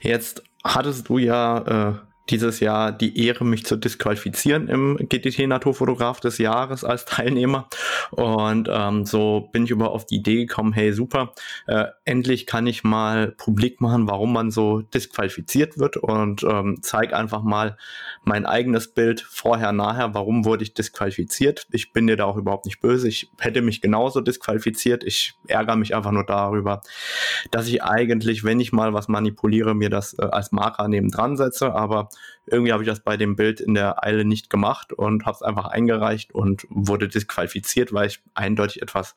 [0.00, 6.18] Jetzt hattest du ja äh, dieses Jahr die Ehre, mich zu disqualifizieren im GTT Naturfotograf
[6.20, 7.68] des Jahres als Teilnehmer.
[8.10, 11.34] Und ähm, so bin ich über auf die Idee gekommen, hey super,
[11.66, 17.16] äh, endlich kann ich mal publik machen, warum man so disqualifiziert wird und ähm, zeige
[17.16, 17.76] einfach mal
[18.24, 21.66] mein eigenes Bild vorher, nachher, warum wurde ich disqualifiziert.
[21.70, 23.08] Ich bin dir da auch überhaupt nicht böse.
[23.08, 25.04] Ich hätte mich genauso disqualifiziert.
[25.04, 26.80] Ich ärgere mich einfach nur darüber,
[27.50, 31.36] dass ich eigentlich, wenn ich mal was manipuliere, mir das äh, als Marker neben dran
[31.36, 31.74] setze.
[31.74, 32.08] Aber
[32.46, 35.42] irgendwie habe ich das bei dem Bild in der Eile nicht gemacht und habe es
[35.42, 39.16] einfach eingereicht und wurde disqualifiziert, weil ich eindeutig etwas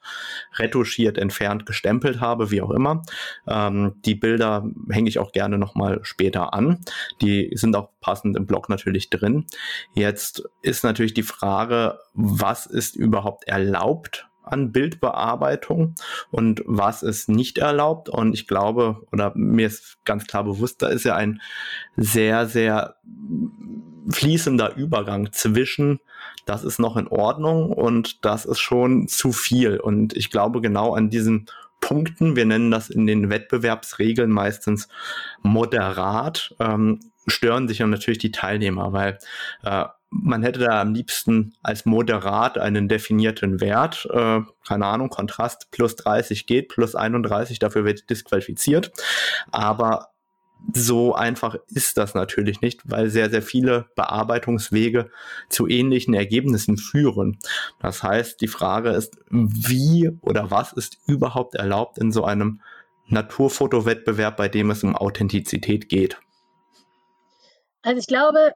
[0.58, 3.04] retuschiert, entfernt, gestempelt habe, wie auch immer.
[3.48, 6.82] Ähm, die Bilder hänge ich auch gerne nochmal später an.
[7.22, 9.46] Die sind auch passend im Blog natürlich drin.
[9.94, 15.96] Jetzt ist natürlich die Frage, was ist überhaupt erlaubt an Bildbearbeitung
[16.32, 18.10] und was ist nicht erlaubt.
[18.10, 21.42] Und ich glaube, oder mir ist ganz klar bewusst, da ist ja ein
[21.98, 22.96] sehr, sehr
[24.10, 26.00] fließender Übergang zwischen,
[26.46, 29.80] das ist noch in Ordnung und das ist schon zu viel.
[29.80, 31.48] Und ich glaube, genau an diesen
[31.82, 34.88] Punkten, wir nennen das in den Wettbewerbsregeln meistens
[35.42, 39.20] moderat, ähm, stören sich ja natürlich die Teilnehmer, weil
[39.64, 45.72] äh, man hätte da am liebsten als moderat einen definierten Wert, äh, keine Ahnung, Kontrast
[45.72, 48.92] plus 30 geht, plus 31, dafür wird disqualifiziert.
[49.52, 50.10] Aber
[50.74, 55.10] so einfach ist das natürlich nicht, weil sehr, sehr viele Bearbeitungswege
[55.50, 57.38] zu ähnlichen Ergebnissen führen.
[57.80, 62.62] Das heißt, die Frage ist, wie oder was ist überhaupt erlaubt in so einem
[63.08, 66.18] Naturfotowettbewerb, bei dem es um Authentizität geht?
[67.86, 68.52] Also ich glaube,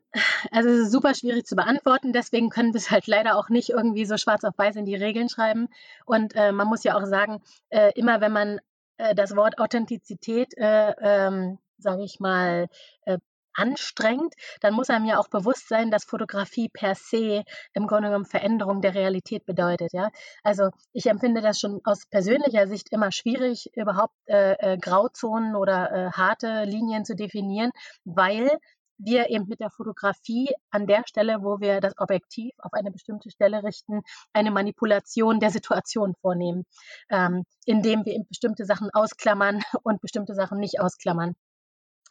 [0.51, 3.69] also es ist super schwierig zu beantworten, deswegen können wir es halt leider auch nicht
[3.69, 5.67] irgendwie so schwarz auf weiß in die Regeln schreiben.
[6.07, 7.39] Und äh, man muss ja auch sagen,
[7.69, 8.59] äh, immer wenn man
[8.97, 12.69] äh, das Wort Authentizität, äh, ähm, sage ich mal,
[13.05, 13.19] äh,
[13.53, 18.25] anstrengend, dann muss einem ja auch bewusst sein, dass Fotografie per se im Grunde genommen
[18.25, 19.93] Veränderung der Realität bedeutet.
[19.93, 20.09] Ja?
[20.43, 25.91] Also ich empfinde das schon aus persönlicher Sicht immer schwierig, überhaupt äh, äh, Grauzonen oder
[25.91, 27.71] äh, harte Linien zu definieren,
[28.05, 28.49] weil
[28.99, 33.31] wir eben mit der Fotografie an der Stelle, wo wir das Objektiv auf eine bestimmte
[33.31, 34.01] Stelle richten,
[34.33, 36.65] eine Manipulation der Situation vornehmen,
[37.09, 41.35] ähm, indem wir eben bestimmte Sachen ausklammern und bestimmte Sachen nicht ausklammern.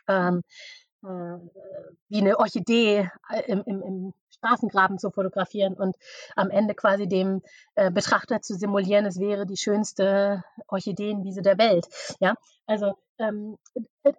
[0.09, 0.43] Ähm,
[1.05, 1.39] äh,
[2.09, 5.97] wie eine Orchidee äh, im, im, im, Straßengraben zu fotografieren und
[6.37, 7.43] am Ende quasi dem
[7.75, 11.87] äh, Betrachter zu simulieren, es wäre die schönste Orchideenwiese der Welt.
[12.21, 12.35] Ja,
[12.67, 13.57] also, ähm,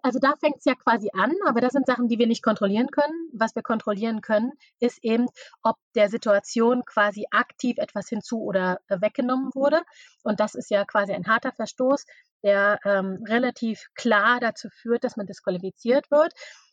[0.02, 2.90] also da fängt es ja quasi an, aber das sind Sachen, die wir nicht kontrollieren
[2.90, 3.28] können.
[3.32, 5.26] Was wir kontrollieren können, ist eben,
[5.62, 9.82] ob der Situation quasi aktiv etwas hinzu oder äh, weggenommen wurde.
[10.22, 12.04] Und das ist ja quasi ein harter Verstoß,
[12.42, 16.32] der ähm, relativ klar dazu führt, dass man disqualifiziert wird.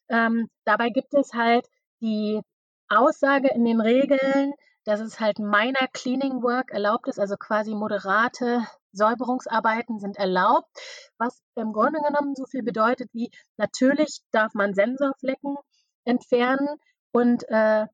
[0.09, 1.67] Ähm, dabei gibt es halt
[2.01, 2.41] die
[2.89, 4.53] Aussage in den Regeln,
[4.85, 10.69] dass es halt minor Cleaning Work erlaubt ist, also quasi moderate Säuberungsarbeiten sind erlaubt,
[11.17, 15.55] was im Grunde genommen so viel bedeutet wie natürlich darf man Sensorflecken
[16.05, 16.67] entfernen
[17.11, 17.85] und äh,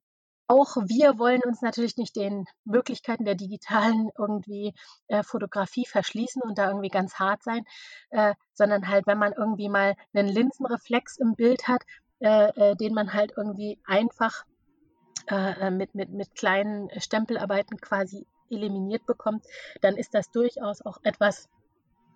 [0.47, 4.73] auch wir wollen uns natürlich nicht den Möglichkeiten der digitalen irgendwie
[5.07, 7.63] äh, Fotografie verschließen und da irgendwie ganz hart sein,
[8.09, 11.83] äh, sondern halt, wenn man irgendwie mal einen Linsenreflex im Bild hat,
[12.19, 14.45] äh, äh, den man halt irgendwie einfach
[15.29, 19.45] äh, äh, mit, mit, mit kleinen Stempelarbeiten quasi eliminiert bekommt,
[19.81, 21.49] dann ist das durchaus auch etwas,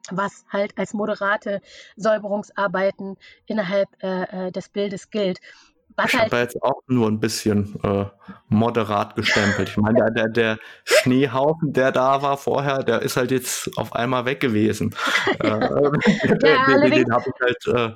[0.10, 1.62] was halt als moderate
[1.96, 5.40] Säuberungsarbeiten innerhalb äh, des Bildes gilt.
[5.98, 8.06] Was ich halt habe jetzt auch nur ein bisschen äh,
[8.50, 9.70] moderat gestempelt.
[9.70, 13.94] Ich meine, der, der, der, Schneehaufen, der da war vorher, der ist halt jetzt auf
[13.94, 14.96] einmal weg gewesen.
[15.40, 15.60] äh, ja,
[16.80, 17.96] den, den habe ich halt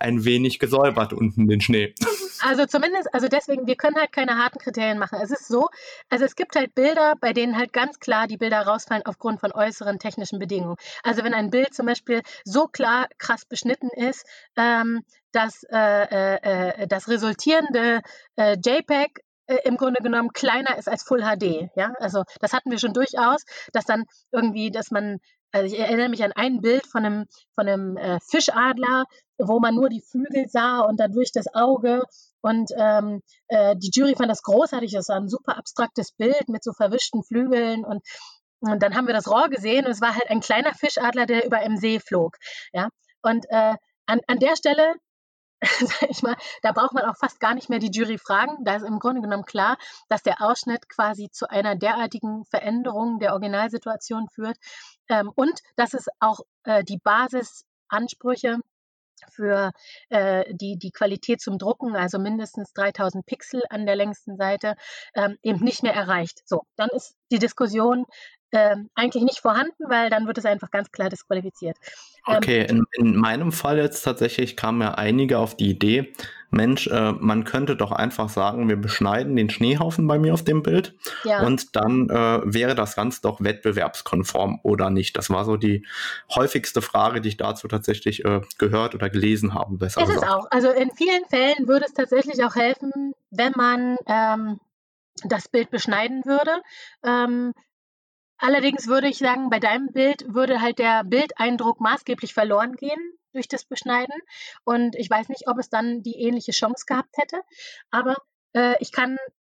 [0.00, 1.94] ein wenig gesäubert unten den Schnee.
[2.44, 5.16] Also zumindest, also deswegen, wir können halt keine harten Kriterien machen.
[5.22, 5.68] Es ist so,
[6.10, 9.52] also es gibt halt Bilder, bei denen halt ganz klar die Bilder rausfallen aufgrund von
[9.52, 10.74] äußeren technischen Bedingungen.
[11.04, 16.82] Also wenn ein Bild zum Beispiel so klar krass beschnitten ist, ähm, dass äh, äh,
[16.82, 18.02] äh das resultierende
[18.36, 21.70] äh, JPEG äh, im Grunde genommen kleiner ist als Full HD.
[21.74, 25.18] Ja, also das hatten wir schon durchaus, dass dann irgendwie, dass man
[25.52, 29.04] also ich erinnere mich an ein Bild von einem, von einem äh, Fischadler,
[29.38, 32.02] wo man nur die Flügel sah und dadurch das Auge.
[32.40, 34.92] Und ähm, äh, die Jury fand das großartig.
[34.92, 37.84] Das war ein super abstraktes Bild mit so verwischten Flügeln.
[37.84, 38.02] Und,
[38.60, 41.44] und dann haben wir das Raw gesehen und es war halt ein kleiner Fischadler, der
[41.44, 42.38] über einem See flog.
[42.72, 42.88] Ja?
[43.20, 43.74] Und äh,
[44.06, 44.94] an, an der Stelle
[45.80, 48.64] sag ich mal, da braucht man auch fast gar nicht mehr die Jury fragen.
[48.64, 53.32] Da ist im Grunde genommen klar, dass der Ausschnitt quasi zu einer derartigen Veränderung der
[53.32, 54.56] Originalsituation führt
[55.08, 58.58] ähm, und dass es auch äh, die Basisansprüche
[59.30, 59.70] für
[60.08, 64.74] äh, die, die Qualität zum Drucken, also mindestens 3000 Pixel an der längsten Seite,
[65.14, 66.42] ähm, eben nicht mehr erreicht.
[66.44, 68.04] So, dann ist die Diskussion
[68.52, 71.76] ähm, eigentlich nicht vorhanden, weil dann wird es einfach ganz klar disqualifiziert.
[72.28, 76.12] Ähm, okay, in, in meinem Fall jetzt tatsächlich kamen ja einige auf die Idee,
[76.52, 80.62] Mensch, äh, man könnte doch einfach sagen, wir beschneiden den Schneehaufen bei mir auf dem
[80.62, 81.40] Bild ja.
[81.42, 85.16] und dann äh, wäre das Ganze doch wettbewerbskonform oder nicht.
[85.16, 85.86] Das war so die
[86.34, 89.78] häufigste Frage, die ich dazu tatsächlich äh, gehört oder gelesen habe.
[89.78, 90.46] Besser es ist auch.
[90.50, 94.60] Also in vielen Fällen würde es tatsächlich auch helfen, wenn man ähm,
[95.24, 96.50] das Bild beschneiden würde.
[97.02, 97.54] Ähm,
[98.44, 103.00] Allerdings würde ich sagen, bei deinem Bild würde halt der Bildeindruck maßgeblich verloren gehen
[103.32, 104.20] durch das Beschneiden.
[104.64, 107.40] Und ich weiß nicht, ob es dann die ähnliche Chance gehabt hätte.
[107.92, 108.16] Aber
[108.52, 109.16] äh, ich kann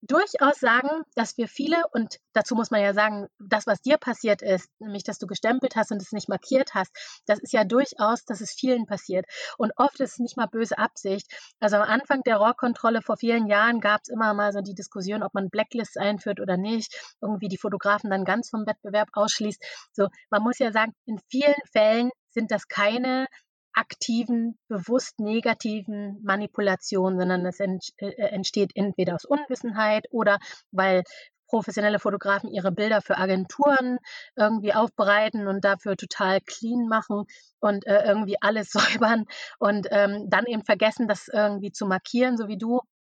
[0.08, 4.42] durchaus sagen, dass wir viele, und dazu muss man ja sagen, das, was dir passiert
[4.42, 6.92] ist, nämlich, dass du gestempelt hast und es nicht markiert hast,
[7.26, 9.26] das ist ja durchaus, dass es vielen passiert.
[9.58, 11.28] Und oft ist es nicht mal böse Absicht.
[11.60, 15.24] Also am Anfang der Rohrkontrolle vor vielen Jahren gab es immer mal so die Diskussion,
[15.24, 19.64] ob man Blacklists einführt oder nicht, irgendwie die Fotografen dann ganz vom Wettbewerb ausschließt.
[19.94, 23.28] So, man muss ja sagen, in vielen Fällen sind das keine
[23.74, 30.40] aktiven, bewusst negativen Manipulationen, sondern es äh, entsteht entweder aus Unwissenheit oder
[30.72, 31.04] weil
[31.48, 34.00] professionelle Fotografen ihre Bilder für Agenturen
[34.36, 37.26] irgendwie aufbereiten und dafür total clean machen
[37.60, 39.26] und äh, irgendwie alles säubern
[39.60, 42.78] und ähm, dann eben vergessen, das irgendwie zu markieren, so wie du.
[42.78, 42.93] äh,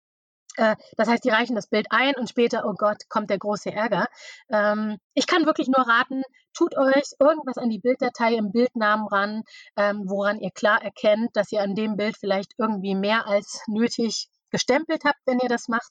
[0.57, 4.07] das heißt, die reichen das Bild ein und später, oh Gott, kommt der große Ärger.
[4.51, 9.43] Ähm, ich kann wirklich nur raten, tut euch irgendwas an die Bilddatei im Bildnamen ran,
[9.77, 14.29] ähm, woran ihr klar erkennt, dass ihr an dem Bild vielleicht irgendwie mehr als nötig
[14.51, 15.91] gestempelt habt, wenn ihr das macht.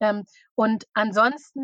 [0.00, 1.62] Ähm, und ansonsten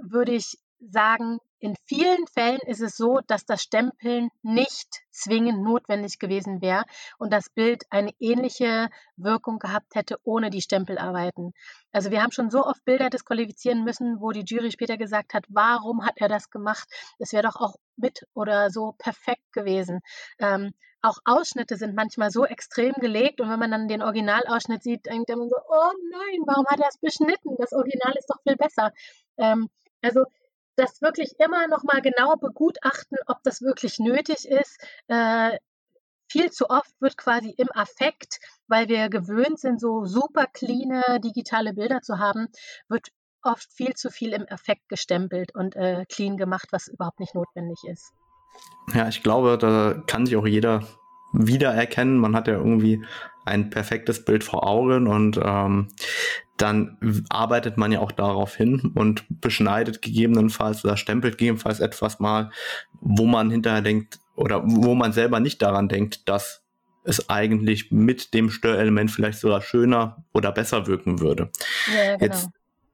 [0.00, 6.18] würde ich sagen, in vielen Fällen ist es so, dass das Stempeln nicht zwingend notwendig
[6.18, 6.84] gewesen wäre
[7.18, 11.52] und das Bild eine ähnliche Wirkung gehabt hätte ohne die Stempelarbeiten.
[11.92, 15.44] Also wir haben schon so oft Bilder disqualifizieren müssen, wo die Jury später gesagt hat,
[15.50, 16.88] warum hat er das gemacht?
[17.20, 20.00] Es wäre doch auch mit oder so perfekt gewesen.
[20.40, 25.06] Ähm, auch Ausschnitte sind manchmal so extrem gelegt und wenn man dann den Originalausschnitt sieht,
[25.06, 27.54] denkt man so, oh nein, warum hat er es beschnitten?
[27.58, 28.92] Das Original ist doch viel besser.
[29.36, 29.68] Ähm,
[30.02, 30.24] also
[30.76, 34.78] das wirklich immer noch mal genau begutachten, ob das wirklich nötig ist.
[35.08, 35.58] Äh,
[36.30, 41.74] viel zu oft wird quasi im Affekt, weil wir gewöhnt sind, so super cleane digitale
[41.74, 42.48] Bilder zu haben,
[42.88, 43.08] wird
[43.42, 47.78] oft viel zu viel im Affekt gestempelt und äh, clean gemacht, was überhaupt nicht notwendig
[47.90, 48.12] ist.
[48.94, 50.86] Ja, ich glaube, da kann sich auch jeder
[51.32, 52.18] wiedererkennen.
[52.18, 53.04] Man hat ja irgendwie
[53.44, 55.88] ein perfektes Bild vor Augen und ähm,
[56.62, 62.50] dann arbeitet man ja auch darauf hin und beschneidet gegebenenfalls oder stempelt gegebenenfalls etwas mal,
[63.00, 66.62] wo man hinterher denkt oder wo man selber nicht daran denkt, dass
[67.04, 71.50] es eigentlich mit dem Störelement vielleicht sogar schöner oder besser wirken würde.
[71.92, 72.32] Ja, genau.
[72.32, 72.48] Jetzt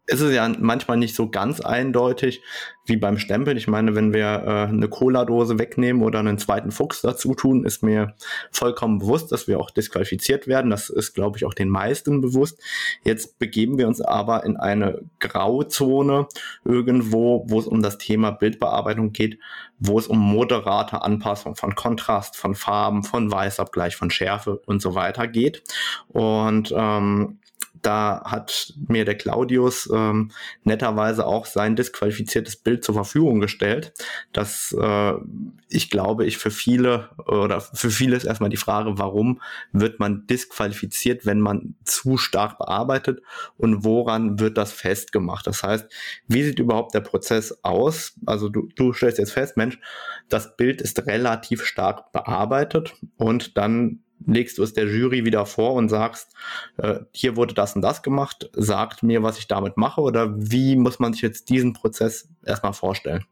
[0.08, 2.42] ist es ja manchmal nicht so ganz eindeutig
[2.86, 3.58] wie beim Stempeln.
[3.58, 7.82] Ich meine, wenn wir äh, eine Cola-Dose wegnehmen oder einen zweiten Fuchs dazu tun, ist
[7.82, 8.14] mir
[8.50, 10.70] vollkommen bewusst, dass wir auch disqualifiziert werden.
[10.70, 12.58] Das ist, glaube ich, auch den meisten bewusst.
[13.04, 16.26] Jetzt begeben wir uns aber in eine Grauzone
[16.64, 19.38] irgendwo, wo es um das Thema Bildbearbeitung geht,
[19.78, 24.94] wo es um moderate Anpassung von Kontrast, von Farben, von Weißabgleich, von Schärfe und so
[24.94, 25.62] weiter geht.
[26.08, 27.38] Und ähm,
[27.82, 30.30] da hat mir der Claudius ähm,
[30.64, 33.92] netterweise auch sein disqualifiziertes Bild zur Verfügung gestellt.
[34.32, 35.12] Das, äh,
[35.68, 39.40] ich glaube, ich für viele oder für viele ist erstmal die Frage, warum
[39.72, 43.20] wird man disqualifiziert, wenn man zu stark bearbeitet
[43.56, 45.46] und woran wird das festgemacht?
[45.46, 45.86] Das heißt,
[46.26, 48.14] wie sieht überhaupt der Prozess aus?
[48.26, 49.78] Also du, du stellst jetzt fest, Mensch,
[50.28, 55.74] das Bild ist relativ stark bearbeitet und dann legst du es der Jury wieder vor
[55.74, 56.34] und sagst,
[56.76, 60.76] äh, hier wurde das und das gemacht, sagt mir, was ich damit mache oder wie
[60.76, 63.24] muss man sich jetzt diesen Prozess erstmal vorstellen?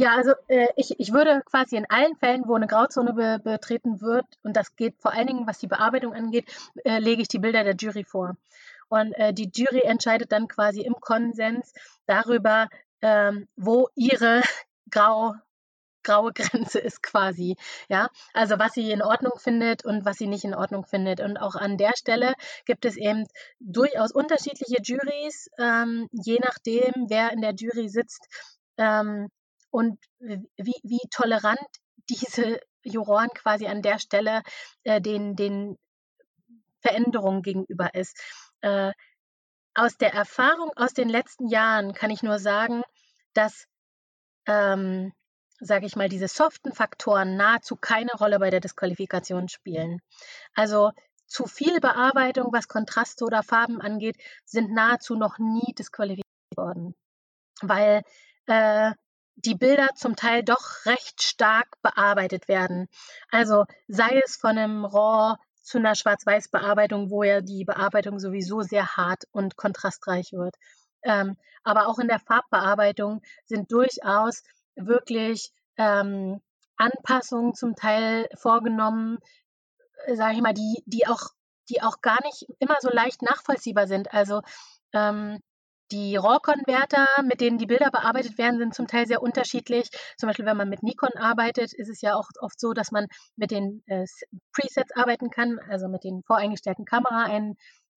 [0.00, 4.00] Ja, also äh, ich, ich würde quasi in allen Fällen, wo eine Grauzone be betreten
[4.00, 6.44] wird, und das geht vor allen Dingen, was die Bearbeitung angeht,
[6.84, 8.36] äh, lege ich die Bilder der Jury vor.
[8.88, 11.72] Und äh, die Jury entscheidet dann quasi im Konsens
[12.06, 12.68] darüber,
[13.02, 14.42] ähm, wo ihre
[14.90, 15.34] Grau,
[16.08, 17.56] graue Grenze ist quasi.
[17.88, 21.20] Ja, also was sie in Ordnung findet und was sie nicht in Ordnung findet.
[21.20, 23.26] Und auch an der Stelle gibt es eben
[23.60, 28.26] durchaus unterschiedliche Juries, ähm, je nachdem, wer in der Jury sitzt
[28.78, 29.28] ähm,
[29.70, 31.60] und wie, wie tolerant
[32.08, 34.42] diese Juroren quasi an der Stelle
[34.84, 35.76] äh, den, den
[36.80, 38.18] Veränderungen gegenüber ist.
[38.62, 38.92] Äh,
[39.74, 42.82] aus der Erfahrung aus den letzten Jahren kann ich nur sagen,
[43.34, 43.66] dass
[44.46, 45.12] ähm,
[45.60, 50.00] sage ich mal, diese soften Faktoren nahezu keine Rolle bei der Disqualifikation spielen.
[50.54, 50.92] Also
[51.26, 56.94] zu viel Bearbeitung, was Kontraste oder Farben angeht, sind nahezu noch nie disqualifiziert worden,
[57.60, 58.02] weil
[58.46, 58.92] äh,
[59.36, 62.88] die Bilder zum Teil doch recht stark bearbeitet werden.
[63.30, 68.96] Also sei es von einem RAW zu einer Schwarz-Weiß-Bearbeitung, wo ja die Bearbeitung sowieso sehr
[68.96, 70.56] hart und kontrastreich wird.
[71.02, 74.42] Ähm, aber auch in der Farbbearbeitung sind durchaus
[74.78, 76.40] wirklich ähm,
[76.76, 79.18] Anpassungen zum Teil vorgenommen,
[80.06, 81.30] äh, sage ich mal, die, die auch,
[81.68, 84.12] die auch gar nicht immer so leicht nachvollziehbar sind.
[84.12, 84.42] Also
[84.92, 85.38] ähm,
[85.90, 89.88] die RAW-Konverter, mit denen die Bilder bearbeitet werden, sind zum Teil sehr unterschiedlich.
[90.18, 93.06] Zum Beispiel, wenn man mit Nikon arbeitet, ist es ja auch oft so, dass man
[93.36, 94.04] mit den äh,
[94.52, 97.26] Presets arbeiten kann, also mit den voreingestellten Kamera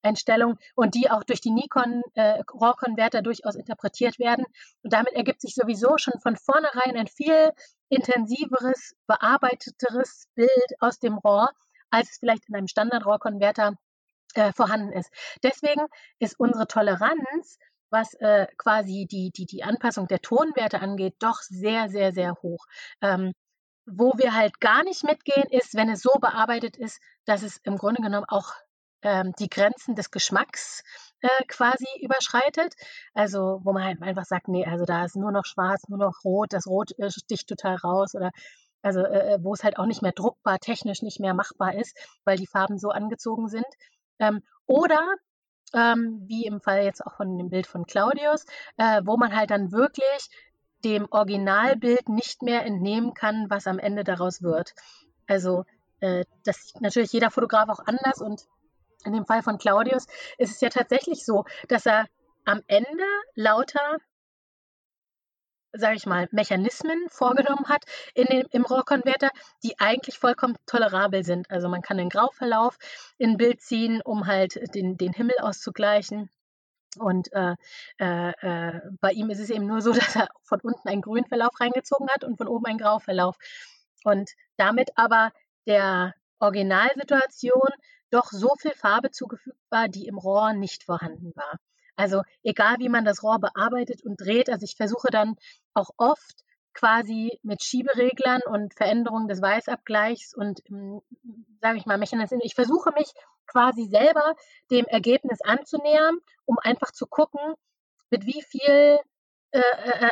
[0.04, 4.46] ein, Einstellungen und die auch durch die Nikon äh, RAW-Konverter durchaus interpretiert werden.
[4.84, 7.52] Und damit ergibt sich sowieso schon von vornherein ein viel
[7.90, 11.50] intensiveres, bearbeiteteres Bild aus dem RAW,
[11.90, 13.76] als es vielleicht in einem Standard-RAW-Konverter
[14.36, 15.12] äh, vorhanden ist.
[15.44, 15.86] Deswegen
[16.20, 17.58] ist unsere Toleranz,
[17.90, 22.66] was äh, quasi die, die, die Anpassung der Tonwerte angeht, doch sehr, sehr, sehr hoch.
[23.02, 23.34] Ähm,
[23.86, 27.78] wo wir halt gar nicht mitgehen, ist, wenn es so bearbeitet ist, dass es im
[27.78, 28.54] Grunde genommen auch
[29.04, 30.84] ähm, die Grenzen des Geschmacks
[31.22, 32.76] äh, quasi überschreitet.
[33.14, 36.24] Also wo man halt einfach sagt, nee, also da ist nur noch schwarz, nur noch
[36.24, 38.32] rot, das Rot äh, sticht total raus oder
[38.82, 41.98] also äh, äh, wo es halt auch nicht mehr druckbar, technisch nicht mehr machbar ist,
[42.26, 43.66] weil die Farben so angezogen sind.
[44.20, 45.02] Ähm, oder
[45.74, 48.46] ähm, wie im Fall jetzt auch von dem Bild von Claudius,
[48.78, 50.30] äh, wo man halt dann wirklich
[50.84, 54.74] dem Originalbild nicht mehr entnehmen kann, was am Ende daraus wird.
[55.28, 55.66] Also
[56.00, 58.48] äh, das sieht natürlich jeder Fotograf auch anders und
[59.06, 62.08] in dem Fall von Claudius ist es ja tatsächlich so, dass er
[62.46, 63.98] am Ende lauter
[65.74, 69.30] sage ich mal, Mechanismen vorgenommen hat in dem, im RAW-Konverter,
[69.64, 71.50] die eigentlich vollkommen tolerabel sind.
[71.50, 72.78] Also man kann den Grauverlauf
[73.18, 76.30] in Bild ziehen, um halt den, den Himmel auszugleichen.
[77.00, 77.56] Und äh,
[78.00, 81.28] äh, äh bei ihm ist es eben nur so, dass er von unten einen grünen
[81.28, 83.38] Verlauf reingezogen hat und von oben einen Grauverlauf.
[84.04, 85.32] Und damit aber
[85.68, 87.70] der Originalsituation
[88.12, 91.58] doch so viel Farbe zugefügt war, die im Rohr nicht vorhanden war.
[91.96, 95.36] Also egal wie man das Rohr bearbeitet und dreht, also ich versuche dann
[95.74, 96.44] auch oft
[96.74, 101.02] quasi mit Schiebereglern und Veränderungen des Weißabgleichs und, hm,
[101.62, 102.42] sage ich mal, Mechanismen.
[102.44, 103.12] Ich versuche mich
[103.46, 104.36] quasi selber
[104.70, 107.42] dem Ergebnis anzunähern, um einfach zu gucken,
[108.10, 109.00] mit wie viel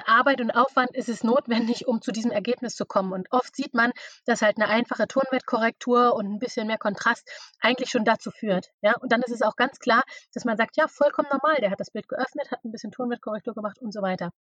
[0.05, 3.13] Arbeit und Aufwand ist es notwendig, um zu diesem Ergebnis zu kommen.
[3.13, 3.91] Und oft sieht man,
[4.25, 7.29] dass halt eine einfache Tonwertkorrektur und ein bisschen mehr Kontrast
[7.59, 8.69] eigentlich schon dazu führt.
[8.81, 8.95] Ja?
[8.99, 11.79] Und dann ist es auch ganz klar, dass man sagt, ja, vollkommen normal, der hat
[11.79, 14.31] das Bild geöffnet, hat ein bisschen Tonwertkorrektur gemacht und so weiter.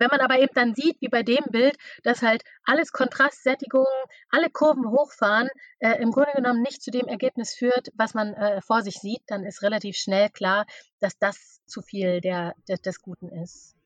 [0.00, 3.86] Wenn man aber eben dann sieht, wie bei dem Bild, dass halt alles Kontrastsättigung,
[4.30, 5.48] alle Kurven hochfahren,
[5.78, 9.22] äh, im Grunde genommen nicht zu dem Ergebnis führt, was man äh, vor sich sieht,
[9.26, 10.66] dann ist relativ schnell klar,
[11.00, 13.76] dass das zu viel der, der des Guten ist.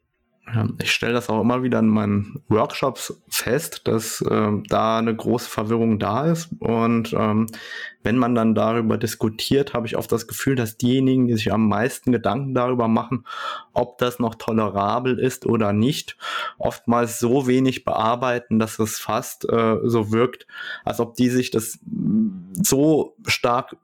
[0.83, 5.49] Ich stelle das auch immer wieder in meinen Workshops fest, dass äh, da eine große
[5.49, 6.51] Verwirrung da ist.
[6.59, 7.47] Und ähm,
[8.03, 11.67] wenn man dann darüber diskutiert, habe ich oft das Gefühl, dass diejenigen, die sich am
[11.67, 13.25] meisten Gedanken darüber machen,
[13.73, 16.17] ob das noch tolerabel ist oder nicht,
[16.59, 20.47] oftmals so wenig bearbeiten, dass es fast äh, so wirkt,
[20.85, 21.79] als ob die sich das
[22.63, 23.77] so stark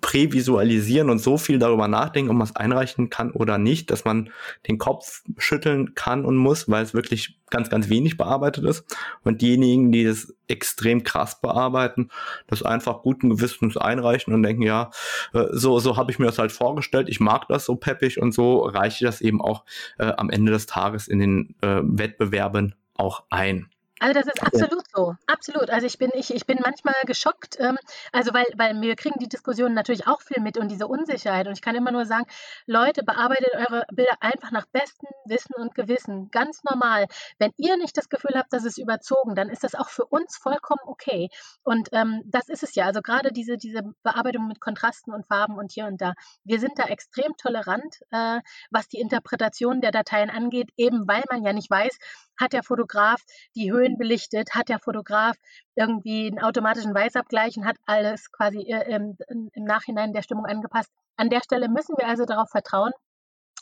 [0.00, 4.30] prävisualisieren und so viel darüber nachdenken, ob man es einreichen kann oder nicht, dass man
[4.68, 8.84] den Kopf schütteln kann und muss, weil es wirklich ganz, ganz wenig bearbeitet ist.
[9.24, 12.10] Und diejenigen, die das extrem krass bearbeiten,
[12.46, 14.90] das einfach guten Gewissens einreichen und denken, ja,
[15.32, 18.32] äh, so, so habe ich mir das halt vorgestellt, ich mag das so peppig und
[18.32, 19.64] so reiche ich das eben auch
[19.98, 23.68] äh, am Ende des Tages in den äh, Wettbewerben auch ein.
[23.98, 25.70] Also das ist absolut so, absolut.
[25.70, 27.78] Also ich bin, ich, ich bin manchmal geschockt, ähm,
[28.12, 31.46] also weil, weil wir kriegen die Diskussionen natürlich auch viel mit und diese Unsicherheit.
[31.46, 32.26] Und ich kann immer nur sagen,
[32.66, 36.30] Leute, bearbeitet eure Bilder einfach nach bestem Wissen und Gewissen.
[36.30, 37.06] Ganz normal.
[37.38, 40.36] Wenn ihr nicht das Gefühl habt, dass es überzogen, dann ist das auch für uns
[40.36, 41.30] vollkommen okay.
[41.62, 42.84] Und ähm, das ist es ja.
[42.84, 46.12] Also gerade diese, diese Bearbeitung mit Kontrasten und Farben und hier und da.
[46.44, 48.40] Wir sind da extrem tolerant, äh,
[48.70, 51.96] was die Interpretation der Dateien angeht, eben weil man ja nicht weiß,
[52.38, 53.22] hat der Fotograf
[53.54, 55.36] die Höhen belichtet, hat der Fotograf
[55.74, 60.90] irgendwie einen automatischen Weißabgleich und hat alles quasi äh, im, im Nachhinein der Stimmung angepasst.
[61.16, 62.92] An der Stelle müssen wir also darauf vertrauen,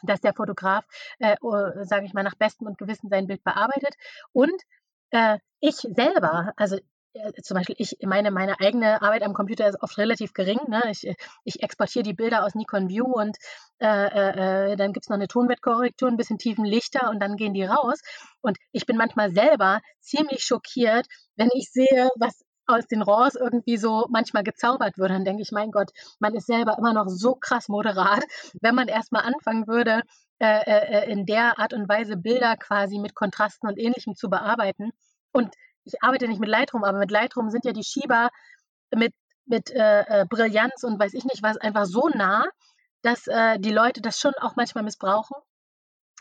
[0.02, 0.84] dass der Fotograf,
[1.18, 1.52] äh, oh,
[1.82, 3.94] sage ich mal, nach bestem und Gewissen sein Bild bearbeitet.
[4.32, 4.60] Und
[5.10, 6.78] äh, ich selber, also
[7.42, 10.60] zum Beispiel, ich meine, meine eigene Arbeit am Computer ist oft relativ gering.
[10.68, 10.82] Ne?
[10.90, 13.36] Ich, äh, ich exportiere die Bilder aus Nikon View und
[13.78, 17.36] äh, äh, äh dann gibt es noch eine Tonwertkorrektur, ein bisschen tiefen Lichter und dann
[17.36, 18.00] gehen die raus.
[18.40, 21.06] Und ich bin manchmal selber ziemlich schockiert,
[21.36, 25.10] wenn ich sehe, was aus den RAWs irgendwie so manchmal gezaubert wird.
[25.10, 28.24] Dann denke ich, mein Gott, man ist selber immer noch so krass moderat,
[28.60, 30.02] wenn man erstmal anfangen würde,
[30.40, 34.90] äh, in der Art und Weise Bilder quasi mit Kontrasten und ähnlichem zu bearbeiten.
[35.32, 35.54] Und
[35.84, 38.30] ich arbeite nicht mit Lightroom, aber mit Lightroom sind ja die Schieber
[38.94, 39.14] mit,
[39.46, 42.44] mit äh, äh, Brillanz und weiß ich nicht was einfach so nah,
[43.02, 45.36] dass äh, die Leute das schon auch manchmal missbrauchen.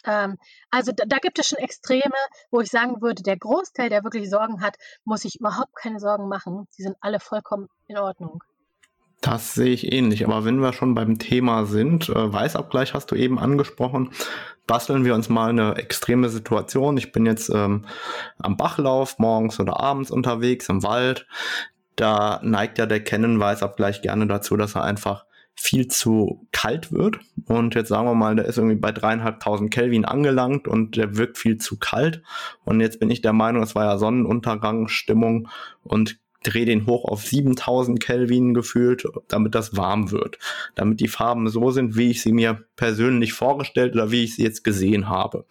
[0.05, 0.38] Ähm,
[0.70, 2.16] also da, da, gibt es schon Extreme,
[2.51, 6.28] wo ich sagen würde, der Großteil, der wirklich Sorgen hat, muss sich überhaupt keine Sorgen
[6.28, 6.68] machen.
[6.78, 8.43] Die sind alle vollkommen in Ordnung.
[9.24, 10.26] Das sehe ich ähnlich.
[10.28, 14.09] Aber wenn wir schon beim Thema sind, äh, Weißabgleich hast du eben angesprochen,
[14.67, 16.97] basteln wir uns mal eine extreme Situation.
[16.97, 17.86] Ich bin jetzt ähm,
[18.38, 21.26] am Bachlauf morgens oder abends unterwegs im Wald.
[21.95, 25.24] Da neigt ja der Canon-Weißabgleich gerne dazu, dass er einfach
[25.55, 27.19] viel zu kalt wird.
[27.45, 31.38] Und jetzt sagen wir mal, der ist irgendwie bei dreieinhalbtausend Kelvin angelangt und der wirkt
[31.38, 32.21] viel zu kalt.
[32.65, 35.47] Und jetzt bin ich der Meinung, es war ja Sonnenuntergangsstimmung
[35.84, 40.38] und drehe den hoch auf 7000 Kelvin gefühlt, damit das warm wird.
[40.76, 44.44] Damit die Farben so sind, wie ich sie mir persönlich vorgestellt oder wie ich sie
[44.44, 45.46] jetzt gesehen habe.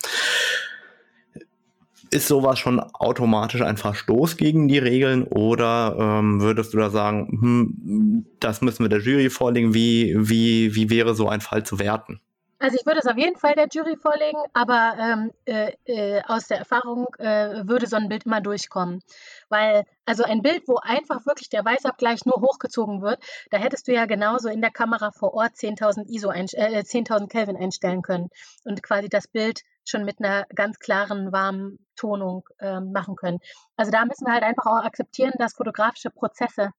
[2.10, 7.38] Ist sowas schon automatisch ein Verstoß gegen die Regeln oder ähm, würdest du da sagen,
[7.40, 11.78] hm, das müssen wir der Jury vorlegen, wie, wie, wie wäre so ein Fall zu
[11.78, 12.20] werten?
[12.62, 16.46] Also ich würde es auf jeden Fall der Jury vorlegen, aber ähm, äh, äh, aus
[16.46, 19.02] der Erfahrung äh, würde so ein Bild immer durchkommen.
[19.48, 23.92] Weil, also ein Bild, wo einfach wirklich der Weißabgleich nur hochgezogen wird, da hättest du
[23.92, 28.28] ja genauso in der Kamera vor Ort 10.000 ISO, äh, 10.000 Kelvin einstellen können
[28.64, 33.40] und quasi das Bild schon mit einer ganz klaren, warmen Tonung äh, machen können.
[33.74, 36.70] Also da müssen wir halt einfach auch akzeptieren, dass fotografische Prozesse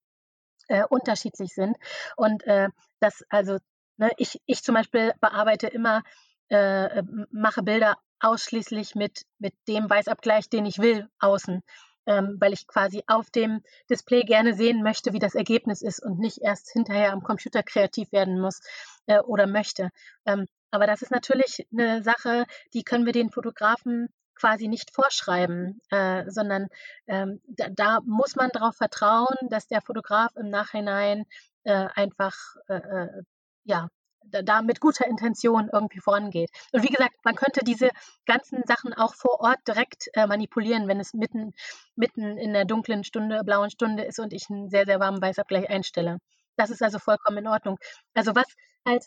[0.68, 1.76] äh, unterschiedlich sind
[2.16, 2.68] und äh,
[3.00, 3.58] dass also
[3.96, 6.02] Ne, ich, ich zum Beispiel bearbeite immer,
[6.48, 11.62] äh, mache Bilder ausschließlich mit, mit dem Weißabgleich, den ich will, außen,
[12.06, 16.18] ähm, weil ich quasi auf dem Display gerne sehen möchte, wie das Ergebnis ist und
[16.18, 18.60] nicht erst hinterher am Computer kreativ werden muss
[19.06, 19.90] äh, oder möchte.
[20.26, 25.80] Ähm, aber das ist natürlich eine Sache, die können wir den Fotografen quasi nicht vorschreiben,
[25.90, 26.66] äh, sondern
[27.06, 31.26] ähm, da, da, muss man darauf vertrauen, dass der Fotograf im Nachhinein
[31.62, 32.34] äh, einfach
[32.68, 33.22] äh, äh
[33.64, 33.88] ja
[34.26, 36.50] da, da, mit guter Intention irgendwie vorangeht.
[36.72, 37.90] Und wie gesagt, man könnte diese
[38.26, 41.52] ganzen Sachen auch vor Ort direkt äh, manipulieren, wenn es mitten,
[41.94, 45.68] mitten in der dunklen Stunde, blauen Stunde ist und ich einen sehr, sehr warmen Weißabgleich
[45.68, 46.18] einstelle.
[46.56, 47.78] Das ist also vollkommen in Ordnung.
[48.14, 48.46] Also was
[48.86, 49.06] halt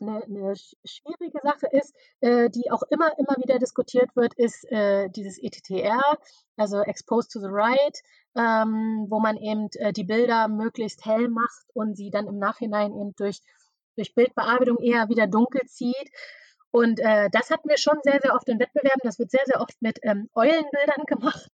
[0.00, 5.08] eine, eine schwierige Sache ist, äh, die auch immer, immer wieder diskutiert wird, ist äh,
[5.10, 6.00] dieses ETTR,
[6.56, 7.98] also Exposed to the Right,
[8.36, 12.92] ähm, wo man eben äh, die Bilder möglichst hell macht und sie dann im Nachhinein
[12.92, 13.40] eben durch,
[14.00, 16.10] durch Bildbearbeitung eher wieder dunkel zieht.
[16.72, 19.00] Und äh, das hatten wir schon sehr, sehr oft in Wettbewerben.
[19.02, 21.50] Das wird sehr, sehr oft mit ähm, Eulenbildern gemacht,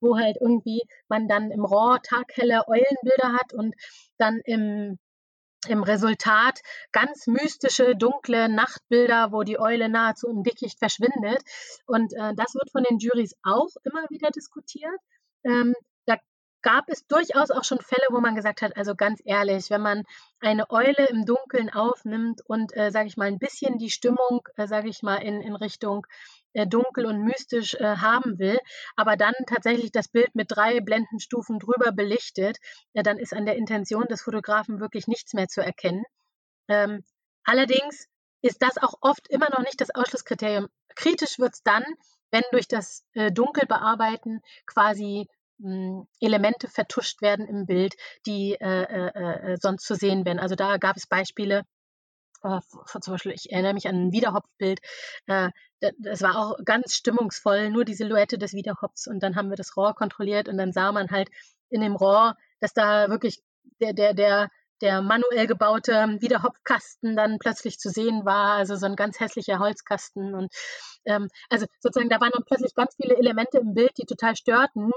[0.00, 3.74] wo halt irgendwie man dann im RAW taghelle Eulenbilder hat und
[4.18, 4.98] dann im
[5.66, 6.60] im Resultat
[6.92, 11.42] ganz mystische, dunkle Nachtbilder, wo die Eule nahezu im Dickicht verschwindet.
[11.86, 15.00] Und äh, das wird von den Juries auch immer wieder diskutiert.
[15.44, 15.74] Ähm,
[16.64, 20.04] gab es durchaus auch schon Fälle, wo man gesagt hat, also ganz ehrlich, wenn man
[20.40, 24.66] eine Eule im Dunkeln aufnimmt und, äh, sage ich mal, ein bisschen die Stimmung, äh,
[24.66, 26.06] sage ich mal, in, in Richtung
[26.54, 28.58] äh, dunkel und mystisch äh, haben will,
[28.96, 32.56] aber dann tatsächlich das Bild mit drei Blendenstufen drüber belichtet,
[32.94, 36.04] ja, dann ist an der Intention des Fotografen wirklich nichts mehr zu erkennen.
[36.68, 37.04] Ähm,
[37.44, 38.08] allerdings
[38.40, 40.68] ist das auch oft immer noch nicht das Ausschlusskriterium.
[40.96, 41.84] Kritisch wird es dann,
[42.30, 47.94] wenn durch das äh, Dunkelbearbeiten quasi mh, hm, Elemente vertuscht werden im Bild,
[48.26, 50.38] die äh, äh, äh, sonst zu sehen wären.
[50.38, 51.64] Also da gab es Beispiele,
[52.42, 52.60] äh,
[53.00, 54.80] zum Beispiel, ich erinnere mich an ein Wiederhopfbild.
[55.26, 55.50] Äh,
[55.98, 59.06] das war auch ganz stimmungsvoll, nur die Silhouette des Wiederhopfs.
[59.06, 61.28] Und dann haben wir das Rohr kontrolliert und dann sah man halt
[61.70, 63.42] in dem Rohr, dass da wirklich
[63.80, 64.50] der, der, der,
[64.80, 70.34] der manuell gebaute Wiederhopfkasten dann plötzlich zu sehen war, also so ein ganz hässlicher Holzkasten.
[70.34, 70.52] Und
[71.06, 74.90] ähm, also sozusagen, da waren dann plötzlich ganz viele Elemente im Bild, die total störten.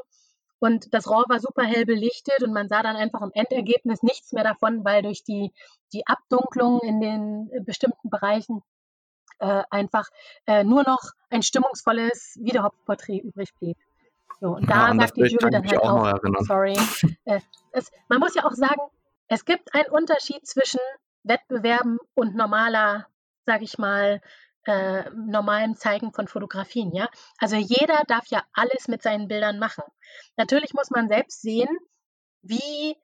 [0.59, 4.31] Und das Rohr war super hell belichtet und man sah dann einfach im Endergebnis nichts
[4.33, 5.51] mehr davon, weil durch die,
[5.93, 8.63] die Abdunklung in den äh, bestimmten Bereichen
[9.39, 10.09] äh, einfach
[10.47, 13.77] äh, nur noch ein stimmungsvolles Wiederhauptporträt übrig blieb.
[14.39, 16.77] So, und da ja, sagt die Jury dann halt auch, auch sorry.
[17.25, 17.39] äh,
[17.71, 18.81] es, man muss ja auch sagen,
[19.27, 20.79] es gibt einen Unterschied zwischen
[21.23, 23.07] Wettbewerben und normaler,
[23.45, 24.21] sage ich mal,
[24.67, 27.09] äh, normalen Zeigen von Fotografien, ja.
[27.39, 29.83] Also jeder darf ja alles mit seinen Bildern machen.
[30.35, 31.69] Natürlich muss man selbst sehen,
[32.41, 32.95] wie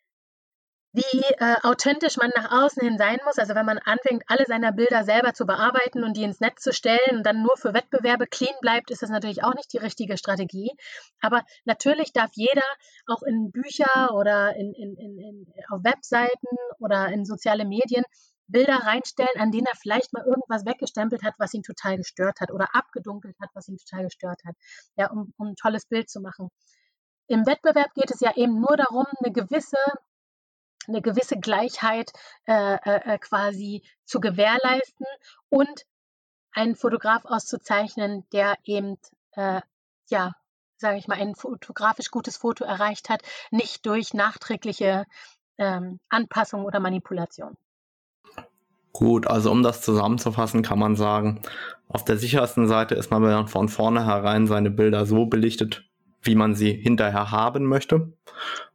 [0.94, 3.40] wie äh, authentisch man nach außen hin sein muss.
[3.40, 6.72] Also wenn man anfängt, alle seiner Bilder selber zu bearbeiten und die ins Netz zu
[6.72, 10.18] stellen und dann nur für Wettbewerbe clean bleibt, ist das natürlich auch nicht die richtige
[10.18, 10.72] Strategie.
[11.20, 12.62] Aber natürlich darf jeder
[13.08, 18.04] auch in Bücher oder in, in, in, in auf Webseiten oder in soziale Medien
[18.48, 22.52] Bilder reinstellen, an denen er vielleicht mal irgendwas weggestempelt hat, was ihn total gestört hat
[22.52, 24.56] oder abgedunkelt hat, was ihn total gestört hat,
[24.96, 26.50] ja, um, um ein tolles Bild zu machen.
[27.28, 29.78] Im Wettbewerb geht es ja eben nur darum, eine gewisse
[30.88, 32.12] eine gewisse Gleichheit
[32.46, 35.06] äh, äh, äh, quasi zu gewährleisten
[35.50, 35.86] und
[36.52, 38.98] einen Fotograf auszuzeichnen, der eben,
[39.32, 39.62] äh,
[40.10, 40.34] ja,
[40.78, 43.22] sage ich mal, ein fotografisch gutes Foto erreicht hat,
[43.52, 45.06] nicht durch nachträgliche
[45.58, 47.58] ähm, Anpassung oder Manipulation.
[48.94, 51.42] Gut, also um das zusammenzufassen, kann man sagen,
[51.88, 55.84] auf der sichersten Seite ist man, wenn man von vornherein seine Bilder so belichtet,
[56.22, 58.14] wie man sie hinterher haben möchte.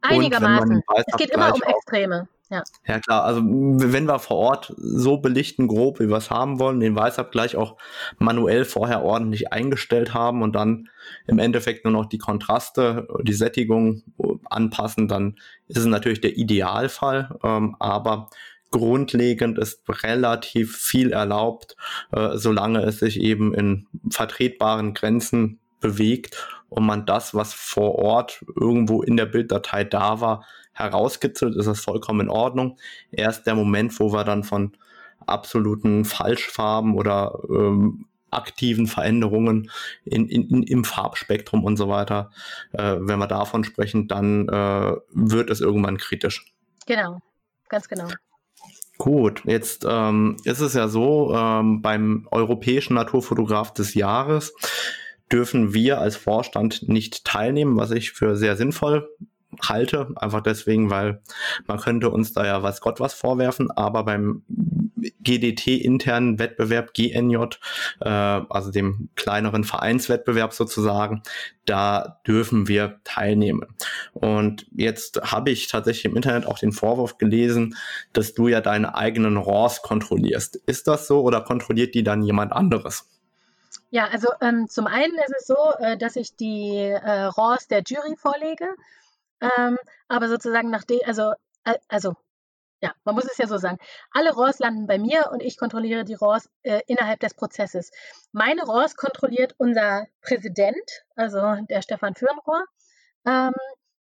[0.01, 0.83] Einigermaßen.
[1.07, 2.27] Es geht immer um Extreme.
[2.51, 2.63] Ja.
[2.87, 6.79] ja klar, also wenn wir vor Ort so belichten, grob, wie wir es haben wollen,
[6.79, 7.77] den Weißabgleich auch
[8.17, 10.89] manuell vorher ordentlich eingestellt haben und dann
[11.27, 14.01] im Endeffekt nur noch die Kontraste, die Sättigung
[14.49, 17.37] anpassen, dann ist es natürlich der Idealfall.
[17.43, 18.29] Ähm, aber
[18.71, 21.75] grundlegend ist relativ viel erlaubt,
[22.11, 28.43] äh, solange es sich eben in vertretbaren Grenzen bewegt und man das, was vor Ort
[28.59, 32.77] irgendwo in der Bilddatei da war, herauskitzelt, ist das vollkommen in Ordnung.
[33.11, 34.77] Erst der Moment, wo wir dann von
[35.25, 39.71] absoluten Falschfarben oder ähm, aktiven Veränderungen
[40.05, 42.29] in, in, im Farbspektrum und so weiter,
[42.73, 46.53] äh, wenn wir davon sprechen, dann äh, wird es irgendwann kritisch.
[46.85, 47.19] Genau,
[47.67, 48.07] ganz genau.
[48.99, 54.53] Gut, jetzt ähm, ist es ja so, ähm, beim Europäischen Naturfotograf des Jahres
[55.31, 59.09] dürfen wir als Vorstand nicht teilnehmen, was ich für sehr sinnvoll
[59.61, 61.21] halte, einfach deswegen, weil
[61.65, 64.43] man könnte uns da ja was Gott was vorwerfen, aber beim
[65.21, 67.37] GDT-internen Wettbewerb, GNJ,
[68.01, 71.21] äh, also dem kleineren Vereinswettbewerb sozusagen,
[71.65, 73.67] da dürfen wir teilnehmen.
[74.13, 77.75] Und jetzt habe ich tatsächlich im Internet auch den Vorwurf gelesen,
[78.13, 80.55] dass du ja deine eigenen RAWs kontrollierst.
[80.65, 83.07] Ist das so oder kontrolliert die dann jemand anderes?
[83.91, 87.81] Ja, also ähm, zum einen ist es so, äh, dass ich die äh, RAWs der
[87.85, 88.67] Jury vorlege,
[89.41, 89.77] ähm,
[90.07, 91.33] aber sozusagen nachdem, also,
[91.63, 92.15] äh, also
[92.81, 93.77] ja, man muss es ja so sagen.
[94.11, 97.91] Alle RAWs landen bei mir und ich kontrolliere die RAWs äh, innerhalb des Prozesses.
[98.31, 102.63] Meine RAWs kontrolliert unser Präsident, also der Stefan Fürnrohr,
[103.25, 103.53] ähm,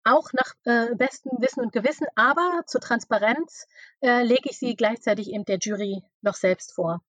[0.03, 3.67] auch nach äh, bestem Wissen und Gewissen, aber zur Transparenz
[4.01, 7.01] äh, lege ich sie gleichzeitig eben der Jury noch selbst vor,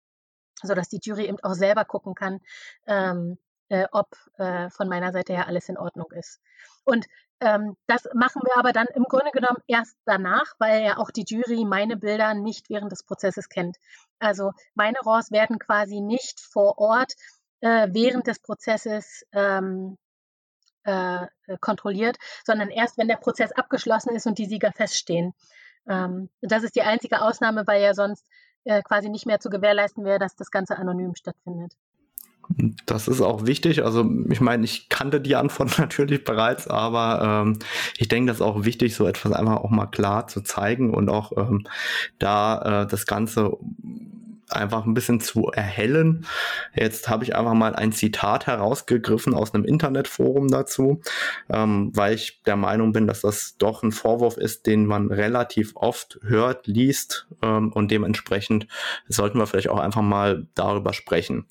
[0.61, 2.39] sodass die Jury eben auch selber gucken kann,
[2.87, 3.37] ähm,
[3.69, 4.07] äh, ob
[4.37, 6.39] äh, von meiner Seite her alles in Ordnung ist.
[6.83, 7.05] Und
[7.41, 11.25] ähm, das machen wir aber dann im Grunde genommen erst danach, weil ja auch die
[11.27, 13.77] Jury meine Bilder nicht während des Prozesses kennt.
[14.19, 17.13] Also meine RAWs werden quasi nicht vor Ort
[17.61, 19.97] äh, während des Prozesses ähm,
[20.83, 21.27] äh,
[21.59, 25.33] kontrolliert, sondern erst, wenn der Prozess abgeschlossen ist und die Sieger feststehen.
[25.87, 28.25] Ähm, das ist die einzige Ausnahme, weil ja sonst
[28.63, 31.73] äh, quasi nicht mehr zu gewährleisten wäre, dass das Ganze anonym stattfindet.
[32.85, 33.83] Das ist auch wichtig.
[33.83, 37.59] Also ich meine, ich kannte die Antwort natürlich bereits, aber ähm,
[37.97, 41.09] ich denke, das ist auch wichtig, so etwas einfach auch mal klar zu zeigen und
[41.09, 41.67] auch ähm,
[42.19, 43.57] da äh, das Ganze
[44.49, 46.25] einfach ein bisschen zu erhellen.
[46.73, 51.01] Jetzt habe ich einfach mal ein Zitat herausgegriffen aus einem Internetforum dazu,
[51.49, 55.75] ähm, weil ich der Meinung bin, dass das doch ein Vorwurf ist, den man relativ
[55.75, 58.67] oft hört, liest ähm, und dementsprechend
[59.07, 61.45] sollten wir vielleicht auch einfach mal darüber sprechen.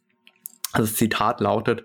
[0.75, 1.85] Also das Zitat lautet,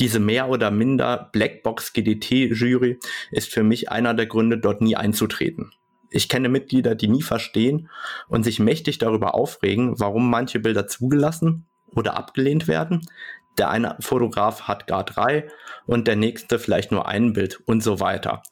[0.00, 2.98] diese mehr oder minder Blackbox GDT-Jury
[3.30, 5.70] ist für mich einer der Gründe, dort nie einzutreten.
[6.10, 7.90] Ich kenne Mitglieder, die nie verstehen
[8.28, 13.02] und sich mächtig darüber aufregen, warum manche Bilder zugelassen oder abgelehnt werden.
[13.58, 15.46] Der eine Fotograf hat gar drei
[15.84, 18.42] und der nächste vielleicht nur ein Bild und so weiter.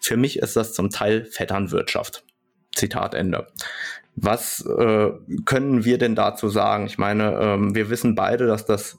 [0.00, 2.24] Für mich ist das zum Teil Vetternwirtschaft.
[2.74, 3.46] Zitat Ende.
[4.16, 5.10] Was äh,
[5.44, 6.86] können wir denn dazu sagen?
[6.86, 8.98] Ich meine, ähm, wir wissen beide, dass das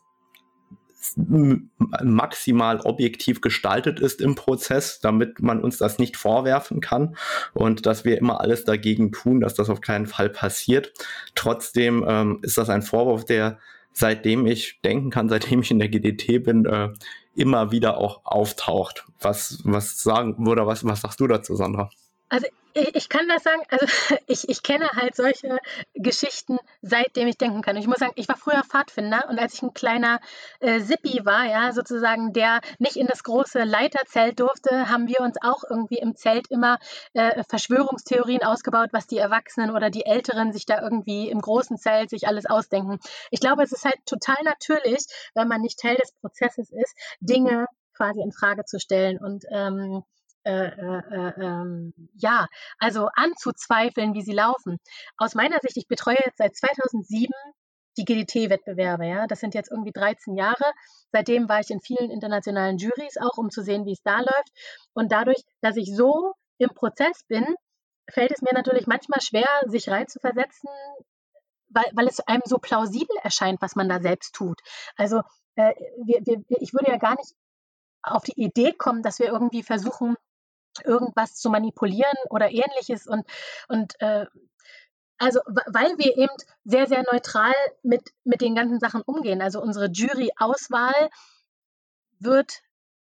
[1.17, 7.15] maximal objektiv gestaltet ist im Prozess, damit man uns das nicht vorwerfen kann
[7.53, 10.93] und dass wir immer alles dagegen tun, dass das auf keinen Fall passiert.
[11.35, 13.59] Trotzdem ähm, ist das ein Vorwurf, der
[13.93, 16.89] seitdem ich denken kann, seitdem ich in der GDT bin, äh,
[17.35, 19.05] immer wieder auch auftaucht.
[19.19, 21.89] Was, was sagen, oder was, was sagst du dazu, Sandra?
[22.29, 23.85] Also ich, kann das sagen, also
[24.27, 25.57] ich, ich kenne halt solche
[25.93, 27.75] Geschichten, seitdem ich denken kann.
[27.75, 30.19] Und ich muss sagen, ich war früher Pfadfinder und als ich ein kleiner
[30.59, 35.37] äh, Sippi war, ja, sozusagen, der nicht in das große Leiterzelt durfte, haben wir uns
[35.41, 36.79] auch irgendwie im Zelt immer
[37.13, 42.09] äh, Verschwörungstheorien ausgebaut, was die Erwachsenen oder die Älteren sich da irgendwie im großen Zelt
[42.09, 42.99] sich alles ausdenken.
[43.31, 47.67] Ich glaube, es ist halt total natürlich, wenn man nicht Teil des Prozesses ist, Dinge
[47.95, 50.03] quasi in Frage zu stellen und ähm,
[50.45, 52.47] äh, äh, äh, ähm, ja,
[52.79, 54.77] also anzuzweifeln, wie sie laufen.
[55.17, 57.33] Aus meiner Sicht, ich betreue jetzt seit 2007
[57.97, 60.63] die GDT-Wettbewerbe, ja, das sind jetzt irgendwie 13 Jahre.
[61.11, 64.51] Seitdem war ich in vielen internationalen Juries auch, um zu sehen, wie es da läuft.
[64.93, 67.45] Und dadurch, dass ich so im Prozess bin,
[68.09, 70.69] fällt es mir natürlich manchmal schwer, sich reinzuversetzen,
[71.69, 74.59] weil, weil es einem so plausibel erscheint, was man da selbst tut.
[74.95, 75.21] Also
[75.55, 75.73] äh,
[76.03, 77.33] wir, wir, ich würde ja gar nicht
[78.01, 80.15] auf die Idee kommen, dass wir irgendwie versuchen,
[80.85, 83.25] irgendwas zu manipulieren oder ähnliches und,
[83.67, 84.25] und äh,
[85.17, 87.53] also weil wir eben sehr, sehr neutral
[87.83, 89.41] mit, mit den ganzen Sachen umgehen.
[89.41, 91.09] Also unsere Jury-Auswahl
[92.19, 92.61] wird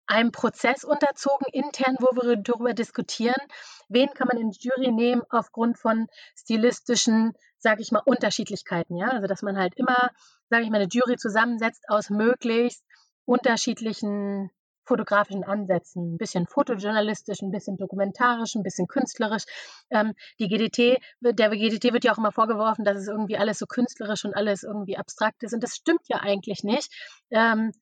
[0.06, 3.40] einem Prozess unterzogen, intern, wo wir darüber diskutieren,
[3.88, 6.06] wen kann man in die Jury nehmen aufgrund von
[6.36, 8.96] stilistischen, sage ich mal, Unterschiedlichkeiten.
[8.96, 9.08] Ja?
[9.08, 10.10] Also dass man halt immer,
[10.50, 12.84] sage ich mal, eine Jury zusammensetzt aus möglichst
[13.24, 14.50] unterschiedlichen
[14.84, 19.44] fotografischen Ansätzen, ein bisschen fotojournalistisch, ein bisschen dokumentarisch, ein bisschen künstlerisch.
[19.90, 23.66] Ähm, die GDT, der GDT wird ja auch immer vorgeworfen, dass es irgendwie alles so
[23.66, 25.54] künstlerisch und alles irgendwie abstrakt ist.
[25.54, 26.92] Und das stimmt ja eigentlich nicht.
[27.30, 27.72] Ähm,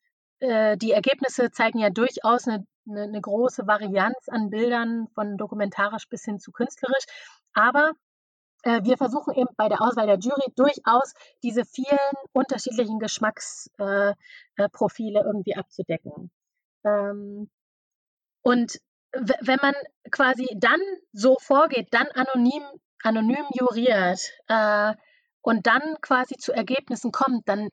[0.40, 6.08] äh, die Ergebnisse zeigen ja durchaus eine, eine, eine große Varianz an Bildern von dokumentarisch
[6.08, 7.04] bis hin zu künstlerisch.
[7.52, 7.92] Aber
[8.62, 11.98] äh, wir versuchen eben bei der Auswahl der Jury durchaus diese vielen
[12.32, 14.16] unterschiedlichen Geschmacksprofile
[15.20, 16.30] äh, irgendwie abzudecken.
[16.84, 17.50] Ähm,
[18.42, 18.80] und
[19.12, 19.74] wenn man
[20.10, 20.80] quasi dann
[21.12, 22.62] so vorgeht, dann anonym,
[23.02, 24.94] anonym juriert äh,
[25.42, 27.70] und dann quasi zu Ergebnissen kommt, dann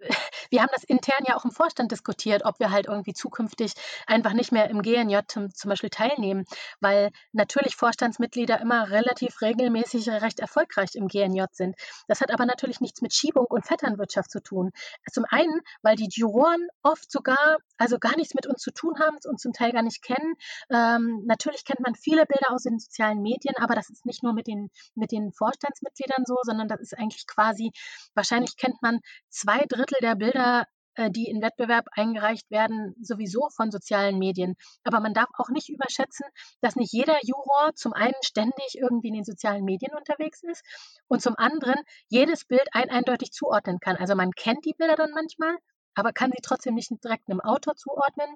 [0.50, 3.72] wir haben das intern ja auch im Vorstand diskutiert, ob wir halt irgendwie zukünftig
[4.06, 6.44] einfach nicht mehr im GNJ zum, zum Beispiel teilnehmen,
[6.80, 11.76] weil natürlich Vorstandsmitglieder immer relativ regelmäßig recht erfolgreich im GNJ sind.
[12.06, 14.70] Das hat aber natürlich nichts mit Schiebung und Vetternwirtschaft zu tun.
[15.10, 19.16] Zum einen, weil die Juroren oft sogar, also gar nichts mit uns zu tun haben
[19.24, 20.34] und zum Teil gar nicht kennen.
[20.70, 24.32] Ähm, natürlich kennt man viele Bilder aus den sozialen Medien, aber das ist nicht nur
[24.32, 27.72] mit den, mit den Vorstandsmitgliedern so, sondern das ist eigentlich quasi,
[28.14, 30.66] wahrscheinlich kennt man zwei Drittel der Bilder
[30.98, 34.56] äh, die in Wettbewerb eingereicht werden, sowieso von sozialen Medien.
[34.82, 36.26] Aber man darf auch nicht überschätzen,
[36.60, 40.64] dass nicht jeder Juror zum einen ständig irgendwie in den sozialen Medien unterwegs ist
[41.06, 41.76] und zum anderen
[42.08, 43.96] jedes Bild ein eindeutig zuordnen kann.
[43.96, 45.56] Also man kennt die Bilder dann manchmal,
[45.94, 48.34] aber kann sie trotzdem nicht direkt einem Autor zuordnen.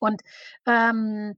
[0.00, 0.22] Und
[0.66, 1.36] ähm,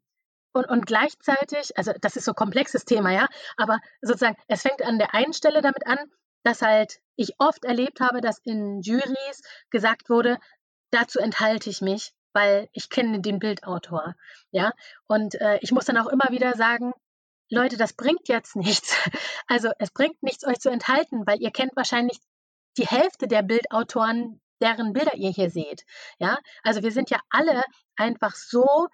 [0.52, 3.26] und, und gleichzeitig, also das ist so ein komplexes Thema, ja,
[3.56, 5.98] aber sozusagen, es fängt an der einen Stelle damit an,
[6.44, 10.38] dass halt ich oft erlebt habe, dass in Juries gesagt wurde,
[10.90, 14.14] dazu enthalte ich mich, weil ich kenne den Bildautor.
[14.50, 14.72] Ja,
[15.06, 16.92] und äh, ich muss dann auch immer wieder sagen,
[17.50, 18.96] Leute, das bringt jetzt nichts.
[19.46, 22.18] Also es bringt nichts, euch zu enthalten, weil ihr kennt wahrscheinlich
[22.76, 25.84] die Hälfte der Bildautoren, deren Bilder ihr hier seht.
[26.18, 27.62] Ja, also wir sind ja alle
[27.96, 28.88] einfach so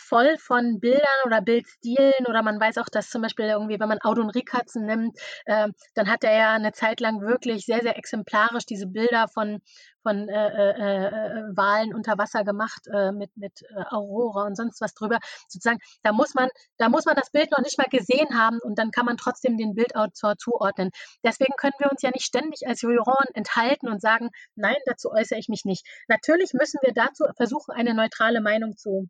[0.00, 4.00] voll von Bildern oder Bildstilen oder man weiß auch, dass zum Beispiel irgendwie, wenn man
[4.02, 8.66] Audun Rickertsen nimmt, äh, dann hat er ja eine Zeit lang wirklich sehr, sehr exemplarisch
[8.66, 9.60] diese Bilder von,
[10.02, 14.80] von äh, äh, äh Walen unter Wasser gemacht äh, mit, mit äh, Aurora und sonst
[14.80, 15.18] was drüber.
[15.48, 16.48] Sozusagen, da muss man,
[16.78, 19.56] da muss man das Bild noch nicht mal gesehen haben und dann kann man trotzdem
[19.56, 20.90] den Bildautor zuordnen.
[21.24, 25.38] Deswegen können wir uns ja nicht ständig als Juroren enthalten und sagen, nein, dazu äußere
[25.38, 25.86] ich mich nicht.
[26.08, 29.08] Natürlich müssen wir dazu versuchen, eine neutrale Meinung zu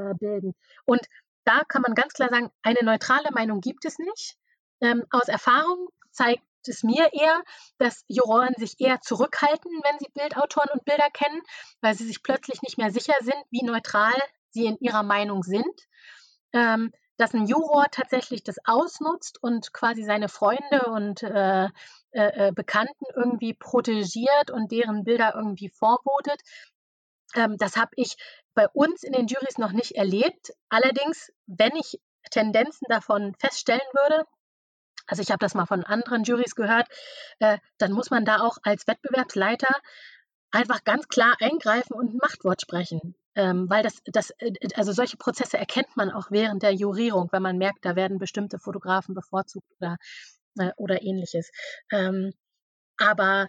[0.00, 0.54] äh, bilden.
[0.84, 1.00] Und
[1.44, 4.36] da kann man ganz klar sagen, eine neutrale Meinung gibt es nicht.
[4.80, 7.42] Ähm, aus Erfahrung zeigt es mir eher,
[7.78, 11.40] dass Juroren sich eher zurückhalten, wenn sie Bildautoren und Bilder kennen,
[11.80, 14.14] weil sie sich plötzlich nicht mehr sicher sind, wie neutral
[14.50, 15.88] sie in ihrer Meinung sind.
[16.52, 22.52] Ähm, dass ein Juror tatsächlich das ausnutzt und quasi seine Freunde und äh, äh, äh
[22.52, 26.40] Bekannten irgendwie protegiert und deren Bilder irgendwie vorbotet.
[27.34, 28.16] Ähm, das habe ich
[28.54, 30.52] bei uns in den Juries noch nicht erlebt.
[30.68, 32.00] Allerdings, wenn ich
[32.30, 34.24] Tendenzen davon feststellen würde,
[35.06, 36.88] also ich habe das mal von anderen Juries gehört,
[37.40, 39.74] äh, dann muss man da auch als Wettbewerbsleiter
[40.52, 43.14] einfach ganz klar eingreifen und ein Machtwort sprechen.
[43.36, 47.42] Ähm, weil das, das, äh, also solche Prozesse erkennt man auch während der Jurierung, wenn
[47.42, 49.96] man merkt, da werden bestimmte Fotografen bevorzugt oder,
[50.58, 51.50] äh, oder ähnliches.
[51.92, 52.32] Ähm,
[52.98, 53.48] aber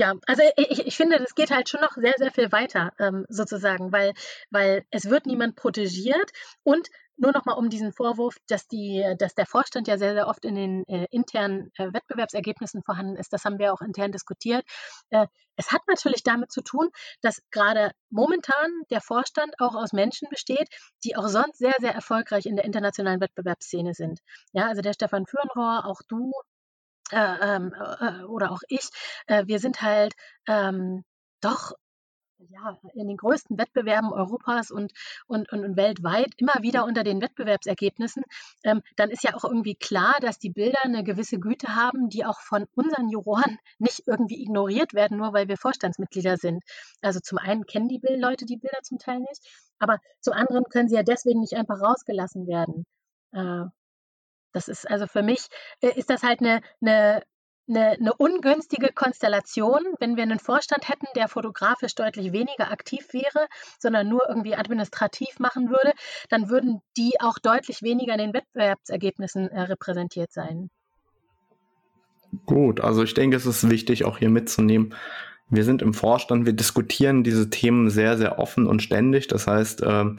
[0.00, 3.26] ja, also ich, ich finde, das geht halt schon noch sehr, sehr viel weiter, ähm,
[3.28, 4.14] sozusagen, weil,
[4.48, 6.30] weil es wird niemand protegiert
[6.62, 6.88] und
[7.18, 10.42] nur noch mal um diesen Vorwurf, dass, die, dass der Vorstand ja sehr, sehr oft
[10.46, 14.64] in den äh, internen äh, Wettbewerbsergebnissen vorhanden ist, das haben wir auch intern diskutiert.
[15.10, 15.26] Äh,
[15.56, 16.88] es hat natürlich damit zu tun,
[17.20, 20.70] dass gerade momentan der Vorstand auch aus Menschen besteht,
[21.04, 24.20] die auch sonst sehr, sehr erfolgreich in der internationalen Wettbewerbsszene sind.
[24.54, 26.32] Ja, also der Stefan Fürnrohr, auch du,
[27.12, 28.88] äh, ähm, äh, oder auch ich,
[29.26, 30.14] äh, wir sind halt
[30.46, 31.04] ähm,
[31.40, 31.72] doch
[32.48, 34.92] ja, in den größten Wettbewerben Europas und,
[35.26, 38.22] und, und, weltweit immer wieder unter den Wettbewerbsergebnissen,
[38.64, 42.24] ähm, dann ist ja auch irgendwie klar, dass die Bilder eine gewisse Güte haben, die
[42.24, 46.62] auch von unseren Juroren nicht irgendwie ignoriert werden, nur weil wir Vorstandsmitglieder sind.
[47.02, 49.42] Also zum einen kennen die Leute die Bilder zum Teil nicht,
[49.78, 52.86] aber zum anderen können sie ja deswegen nicht einfach rausgelassen werden.
[53.32, 53.66] Äh,
[54.52, 55.46] das ist also für mich,
[55.80, 57.22] äh, ist das halt eine, eine,
[57.68, 63.46] eine, eine ungünstige Konstellation, wenn wir einen Vorstand hätten, der fotografisch deutlich weniger aktiv wäre,
[63.78, 65.92] sondern nur irgendwie administrativ machen würde,
[66.28, 70.70] dann würden die auch deutlich weniger in den Wettbewerbsergebnissen äh, repräsentiert sein.
[72.46, 74.94] Gut, also ich denke, es ist wichtig, auch hier mitzunehmen.
[75.48, 79.26] Wir sind im Vorstand, wir diskutieren diese Themen sehr, sehr offen und ständig.
[79.26, 80.18] Das heißt, ähm,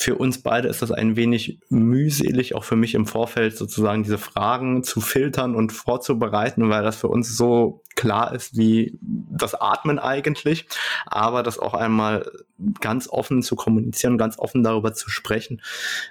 [0.00, 4.16] für uns beide ist das ein wenig mühselig, auch für mich im Vorfeld sozusagen diese
[4.16, 9.98] Fragen zu filtern und vorzubereiten, weil das für uns so klar ist wie das Atmen
[9.98, 10.66] eigentlich,
[11.04, 12.30] aber das auch einmal
[12.80, 15.62] ganz offen zu kommunizieren, ganz offen darüber zu sprechen,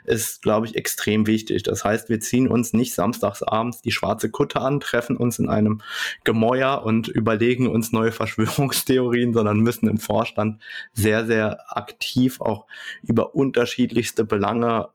[0.03, 1.63] ist, glaube ich, extrem wichtig.
[1.63, 5.81] Das heißt, wir ziehen uns nicht samstagsabends die schwarze Kutte an, treffen uns in einem
[6.25, 10.61] Gemäuer und überlegen uns neue Verschwörungstheorien, sondern müssen im Vorstand
[10.91, 12.65] sehr, sehr aktiv auch
[13.01, 14.89] über unterschiedlichste Belange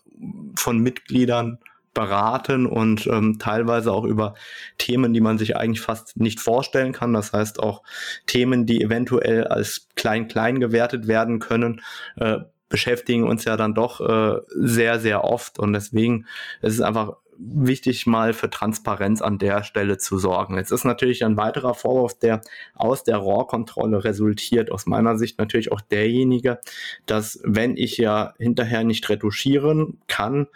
[0.57, 1.59] von Mitgliedern
[1.95, 4.35] beraten und ähm, teilweise auch über
[4.79, 7.13] Themen, die man sich eigentlich fast nicht vorstellen kann.
[7.13, 7.83] Das heißt auch
[8.27, 11.83] Themen, die eventuell als klein-klein gewertet werden können,
[12.17, 12.39] äh,
[12.69, 15.59] beschäftigen uns ja dann doch äh, sehr, sehr oft.
[15.59, 16.27] Und deswegen
[16.63, 20.57] ist es einfach wichtig, mal für Transparenz an der Stelle zu sorgen.
[20.57, 22.41] Jetzt ist natürlich ein weiterer Vorwurf, der
[22.75, 26.61] aus der RAW-Kontrolle resultiert, aus meiner Sicht natürlich auch derjenige,
[27.07, 30.47] dass wenn ich ja hinterher nicht retuschieren kann,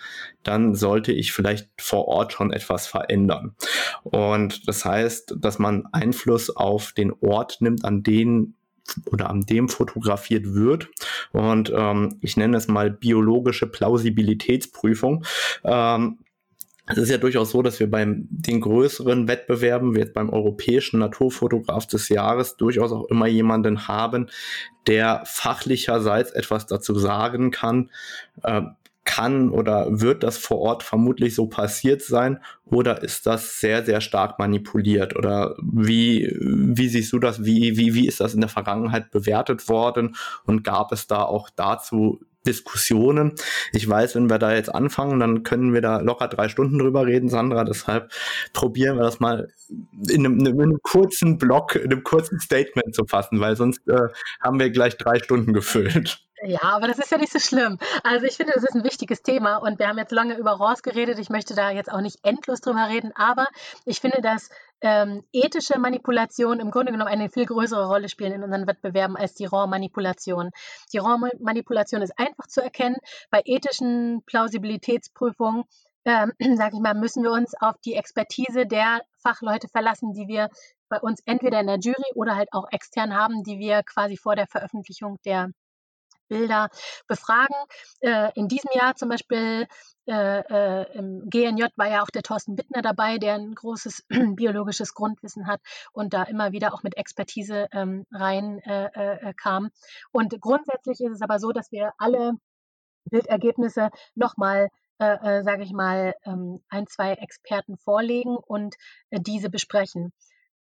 [0.42, 3.54] dann sollte ich vielleicht vor Ort schon etwas verändern.
[4.04, 8.54] Und das heißt, dass man Einfluss auf den Ort nimmt, an den
[9.06, 10.88] oder an dem fotografiert wird.
[11.32, 15.24] Und ähm, ich nenne es mal biologische Plausibilitätsprüfung.
[15.64, 16.18] Ähm,
[16.86, 21.00] es ist ja durchaus so, dass wir beim den größeren Wettbewerben, wie jetzt beim europäischen
[21.00, 24.28] Naturfotograf des Jahres, durchaus auch immer jemanden haben,
[24.86, 27.90] der fachlicherseits etwas dazu sagen kann,
[28.44, 28.62] äh,
[29.06, 34.00] kann oder wird das vor Ort vermutlich so passiert sein oder ist das sehr, sehr
[34.00, 35.16] stark manipuliert?
[35.16, 37.44] Oder wie, wie siehst du das?
[37.44, 40.16] Wie, wie, wie ist das in der Vergangenheit bewertet worden?
[40.44, 43.34] Und gab es da auch dazu Diskussionen.
[43.72, 47.06] Ich weiß, wenn wir da jetzt anfangen, dann können wir da locker drei Stunden drüber
[47.06, 47.64] reden, Sandra.
[47.64, 48.12] Deshalb
[48.52, 49.48] probieren wir das mal
[50.08, 54.08] in einem, in einem kurzen Block, in einem kurzen Statement zu fassen, weil sonst äh,
[54.40, 56.25] haben wir gleich drei Stunden gefüllt.
[56.46, 57.76] Ja, aber das ist ja nicht so schlimm.
[58.04, 60.84] Also ich finde, das ist ein wichtiges Thema und wir haben jetzt lange über RAWs
[60.84, 61.18] geredet.
[61.18, 63.48] Ich möchte da jetzt auch nicht endlos drüber reden, aber
[63.84, 64.48] ich finde, dass
[64.80, 69.34] ähm, ethische Manipulation im Grunde genommen eine viel größere Rolle spielen in unseren Wettbewerben als
[69.34, 70.50] die RAW-Manipulation.
[70.92, 72.96] Die RAW-Manipulation ist einfach zu erkennen.
[73.30, 75.64] Bei ethischen Plausibilitätsprüfungen
[76.04, 80.48] ähm, sage ich mal, müssen wir uns auf die Expertise der Fachleute verlassen, die wir
[80.88, 84.36] bei uns entweder in der Jury oder halt auch extern haben, die wir quasi vor
[84.36, 85.50] der Veröffentlichung der
[86.28, 86.68] Bilder
[87.06, 87.56] befragen.
[88.00, 89.66] Äh, in diesem Jahr zum Beispiel
[90.06, 94.04] äh, äh, im GNJ war ja auch der Thorsten Bittner dabei, der ein großes
[94.36, 95.60] biologisches Grundwissen hat
[95.92, 99.70] und da immer wieder auch mit Expertise ähm, rein äh, äh, kam.
[100.12, 102.32] Und grundsätzlich ist es aber so, dass wir alle
[103.10, 104.68] Bildergebnisse nochmal
[104.98, 108.76] äh, äh, sage ich mal, ähm, ein, zwei Experten vorlegen und
[109.10, 110.14] äh, diese besprechen.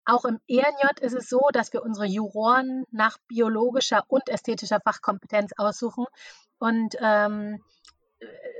[0.06, 5.52] Auch im ENJ ist es so, dass wir unsere Juroren nach biologischer und ästhetischer Fachkompetenz
[5.56, 6.06] aussuchen
[6.58, 7.62] und ähm,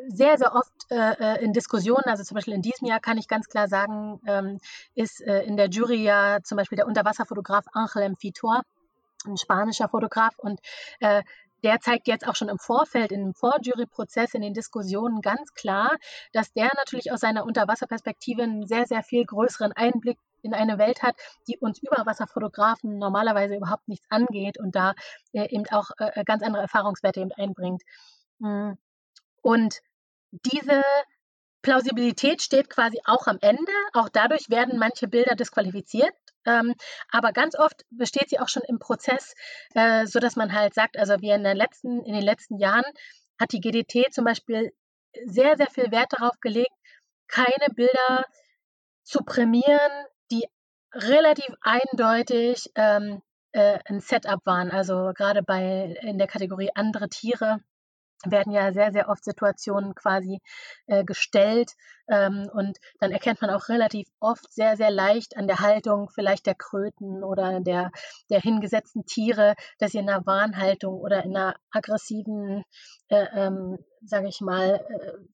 [0.09, 3.28] sehr, sehr oft äh, äh, in Diskussionen, also zum Beispiel in diesem Jahr kann ich
[3.28, 4.59] ganz klar sagen, ähm,
[4.95, 8.16] ist äh, in der Jury ja zum Beispiel der Unterwasserfotograf Angel M.
[8.16, 8.62] Fitor,
[9.26, 10.61] ein spanischer Fotograf und
[11.01, 11.22] äh,
[11.62, 15.97] der zeigt jetzt auch schon im Vorfeld, im Vorjury-Prozess, in den Diskussionen ganz klar,
[16.32, 21.03] dass der natürlich aus seiner Unterwasserperspektive einen sehr, sehr viel größeren Einblick in eine Welt
[21.03, 21.16] hat,
[21.49, 24.95] die uns Überwasserfotografen normalerweise überhaupt nichts angeht und da
[25.32, 27.82] äh, eben auch äh, ganz andere Erfahrungswerte eben einbringt.
[28.40, 28.76] Hm.
[29.42, 29.80] Und
[30.30, 30.82] diese
[31.62, 33.72] Plausibilität steht quasi auch am Ende.
[33.95, 36.12] Auch dadurch werden manche Bilder disqualifiziert.
[36.47, 36.74] Ähm,
[37.11, 39.34] aber ganz oft besteht sie auch schon im Prozess,
[39.74, 42.84] äh, so dass man halt sagt, also wir in, der letzten, in den letzten Jahren
[43.40, 44.72] hat die GDT zum Beispiel
[45.24, 46.74] sehr, sehr viel Wert darauf gelegt,
[47.28, 48.24] keine Bilder
[49.03, 50.47] zu prämieren, die
[50.93, 53.22] relativ eindeutig ähm,
[53.53, 54.70] äh, ein Setup waren.
[54.70, 57.61] Also gerade bei in der Kategorie andere Tiere
[58.31, 60.41] werden ja sehr, sehr oft Situationen quasi
[60.87, 61.72] äh, gestellt
[62.09, 66.47] ähm, und dann erkennt man auch relativ oft sehr, sehr leicht an der Haltung vielleicht
[66.47, 67.91] der Kröten oder der,
[68.31, 72.64] der hingesetzten Tiere, dass sie in einer Warnhaltung oder in einer aggressiven,
[73.09, 74.85] äh, ähm, sage ich mal,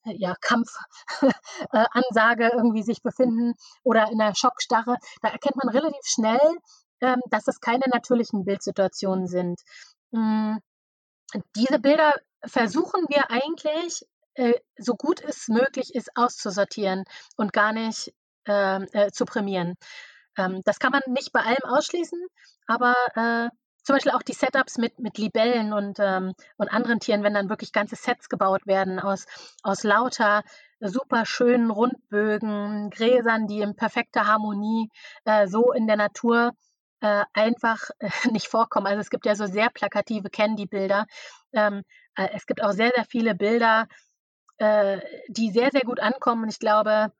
[0.04, 0.84] äh, ja, Kampfansage
[2.54, 4.96] irgendwie sich befinden oder in einer Schockstarre.
[5.22, 6.40] Da erkennt man relativ schnell,
[7.00, 9.60] ähm, dass das keine natürlichen Bildsituationen sind.
[10.12, 10.56] Mm,
[11.56, 12.14] diese Bilder
[12.44, 17.04] versuchen wir eigentlich, äh, so gut es möglich ist, auszusortieren
[17.36, 18.12] und gar nicht
[18.46, 19.74] ähm, äh, zu prämieren.
[20.36, 22.18] Ähm, das kann man nicht bei allem ausschließen,
[22.66, 23.48] aber äh,
[23.82, 27.48] zum Beispiel auch die Setups mit, mit Libellen und, ähm, und anderen Tieren, wenn dann
[27.48, 29.26] wirklich ganze Sets gebaut werden aus,
[29.62, 30.42] aus lauter
[30.80, 34.90] super schönen Rundbögen, Gräsern, die in perfekter Harmonie
[35.24, 36.52] äh, so in der Natur
[37.00, 38.86] äh, einfach äh, nicht vorkommen.
[38.86, 41.06] Also es gibt ja so sehr plakative Candy-Bilder.
[41.52, 41.82] Ähm, äh,
[42.14, 43.86] es gibt auch sehr, sehr viele Bilder,
[44.58, 46.44] äh, die sehr, sehr gut ankommen.
[46.44, 47.12] Und ich glaube,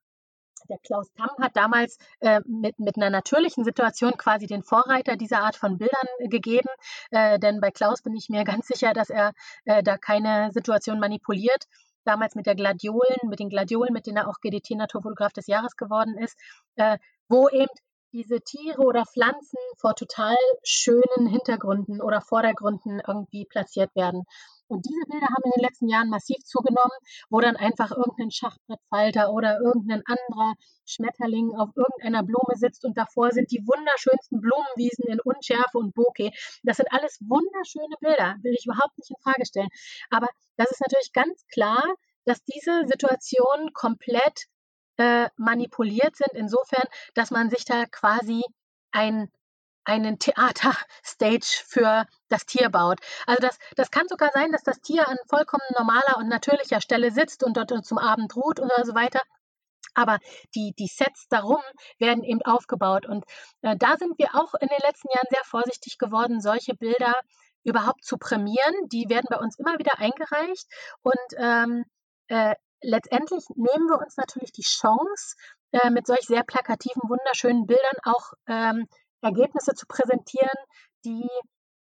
[0.69, 5.41] der Klaus Tamm hat damals äh, mit, mit einer natürlichen Situation quasi den Vorreiter dieser
[5.43, 6.69] Art von Bildern äh, gegeben.
[7.11, 9.33] Äh, denn bei Klaus bin ich mir ganz sicher, dass er
[9.65, 11.65] äh, da keine Situation manipuliert.
[12.05, 15.77] Damals mit der Gladiolen, mit den Gladiolen, mit denen er auch GDT Naturfotograf des Jahres
[15.77, 16.39] geworden ist,
[16.77, 17.71] äh, wo eben
[18.13, 20.35] diese Tiere oder Pflanzen vor total
[20.65, 24.25] schönen Hintergründen oder Vordergründen irgendwie platziert werden.
[24.71, 26.97] Und diese Bilder haben in den letzten Jahren massiv zugenommen,
[27.29, 30.55] wo dann einfach irgendein Schachbrettfalter oder irgendein anderer
[30.87, 36.31] Schmetterling auf irgendeiner Blume sitzt und davor sind die wunderschönsten Blumenwiesen in Unschärfe und Bokeh.
[36.63, 39.69] Das sind alles wunderschöne Bilder, will ich überhaupt nicht in Frage stellen.
[40.11, 41.83] Aber das ist natürlich ganz klar,
[42.25, 44.47] dass diese Situation komplett
[44.99, 48.43] äh, manipuliert sind, insofern, dass man sich da quasi
[48.93, 49.31] ein
[49.85, 53.01] einen Theaterstage für das Tier baut.
[53.27, 57.11] Also das, das kann sogar sein, dass das Tier an vollkommen normaler und natürlicher Stelle
[57.11, 59.21] sitzt und dort zum Abend ruht oder so weiter.
[59.95, 60.19] Aber
[60.55, 61.61] die, die Sets darum
[61.99, 63.07] werden eben aufgebaut.
[63.07, 63.25] Und
[63.63, 67.15] äh, da sind wir auch in den letzten Jahren sehr vorsichtig geworden, solche Bilder
[67.65, 68.89] überhaupt zu prämieren.
[68.93, 70.67] Die werden bei uns immer wieder eingereicht.
[71.03, 71.85] Und ähm,
[72.29, 75.37] äh, letztendlich nehmen wir uns natürlich die Chance,
[75.73, 78.87] äh, mit solch sehr plakativen, wunderschönen Bildern auch ähm,
[79.23, 80.49] Ergebnisse zu präsentieren,
[81.05, 81.29] die,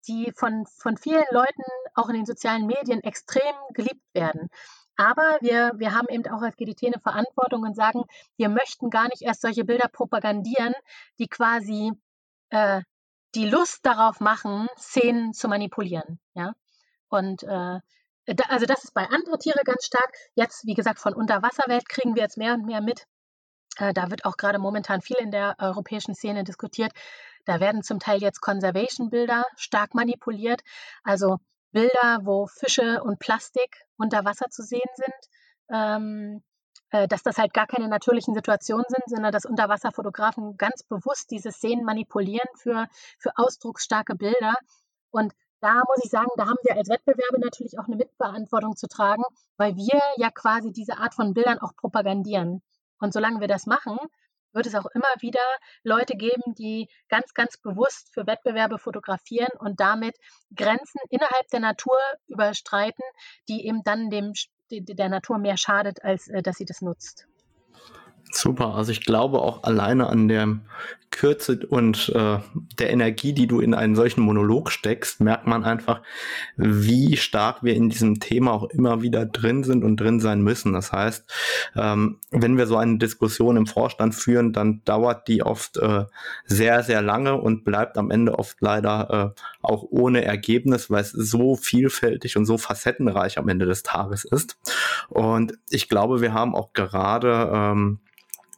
[0.08, 1.64] die von, von vielen Leuten
[1.94, 4.50] auch in den sozialen Medien extrem geliebt werden.
[4.98, 8.04] Aber wir, wir haben eben auch als GDT eine Verantwortung und sagen,
[8.38, 10.74] wir möchten gar nicht erst solche Bilder propagandieren,
[11.20, 11.92] die quasi
[12.50, 12.82] äh,
[13.36, 16.20] die Lust darauf machen, Szenen zu manipulieren.
[16.34, 16.54] Ja?
[17.10, 17.80] Und äh,
[18.26, 20.12] da, also das ist bei anderen Tieren ganz stark.
[20.36, 23.06] Jetzt, wie gesagt, von Unterwasserwelt kriegen wir jetzt mehr und mehr mit.
[23.78, 26.92] Äh, da wird auch gerade momentan viel in der europäischen Szene diskutiert.
[27.46, 30.62] Da werden zum Teil jetzt Conservation-Bilder stark manipuliert.
[31.04, 31.38] Also
[31.72, 35.14] Bilder, wo Fische und Plastik unter Wasser zu sehen sind.
[35.72, 36.44] Ähm,
[36.92, 41.52] äh, dass das halt gar keine natürlichen Situationen sind, sondern dass Unterwasserfotografen ganz bewusst diese
[41.52, 42.88] Szenen manipulieren für,
[43.20, 44.56] für ausdrucksstarke Bilder.
[45.12, 48.88] Und da muss ich sagen, da haben wir als Wettbewerbe natürlich auch eine Mitverantwortung zu
[48.88, 49.24] tragen,
[49.58, 52.62] weil wir ja quasi diese Art von Bildern auch propagandieren.
[53.00, 53.98] Und solange wir das machen,
[54.56, 55.44] wird es auch immer wieder
[55.84, 60.16] Leute geben, die ganz, ganz bewusst für Wettbewerbe fotografieren und damit
[60.56, 63.04] Grenzen innerhalb der Natur überstreiten,
[63.50, 64.34] die eben dann dem,
[64.72, 67.28] der Natur mehr schadet, als äh, dass sie das nutzt.
[68.32, 70.60] Super, also ich glaube auch alleine an der
[71.16, 72.40] Kürze und äh,
[72.78, 76.02] der Energie, die du in einen solchen Monolog steckst, merkt man einfach,
[76.58, 80.74] wie stark wir in diesem Thema auch immer wieder drin sind und drin sein müssen.
[80.74, 81.24] Das heißt,
[81.78, 86.04] ähm, wenn wir so eine Diskussion im Vorstand führen, dann dauert die oft äh,
[86.46, 91.12] sehr, sehr lange und bleibt am Ende oft leider äh, auch ohne Ergebnis, weil es
[91.12, 94.58] so vielfältig und so facettenreich am Ende des Tages ist.
[95.08, 98.00] Und ich glaube, wir haben auch gerade ähm,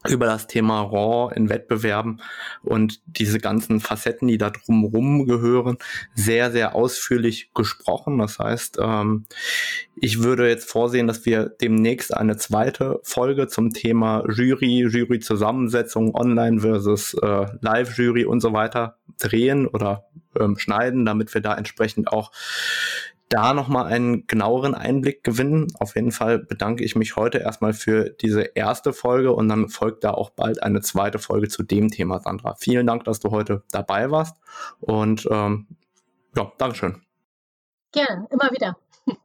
[0.08, 2.22] über das Thema RAW in Wettbewerben
[2.64, 5.78] und diese ganzen Facetten, die da drumherum gehören,
[6.14, 8.20] sehr, sehr ausführlich gesprochen.
[8.20, 9.26] Das heißt, ähm,
[9.95, 16.60] ich würde jetzt vorsehen, dass wir demnächst eine zweite Folge zum Thema Jury, Juryzusammensetzung, Online
[16.60, 20.06] versus äh, Live-Jury und so weiter drehen oder
[20.39, 22.32] ähm, schneiden, damit wir da entsprechend auch
[23.30, 25.68] da nochmal einen genaueren Einblick gewinnen.
[25.80, 30.04] Auf jeden Fall bedanke ich mich heute erstmal für diese erste Folge und dann folgt
[30.04, 32.56] da auch bald eine zweite Folge zu dem Thema, Sandra.
[32.56, 34.38] Vielen Dank, dass du heute dabei warst
[34.80, 35.68] und ähm,
[36.36, 37.02] ja, Dankeschön.
[37.92, 38.78] Gerne, immer wieder.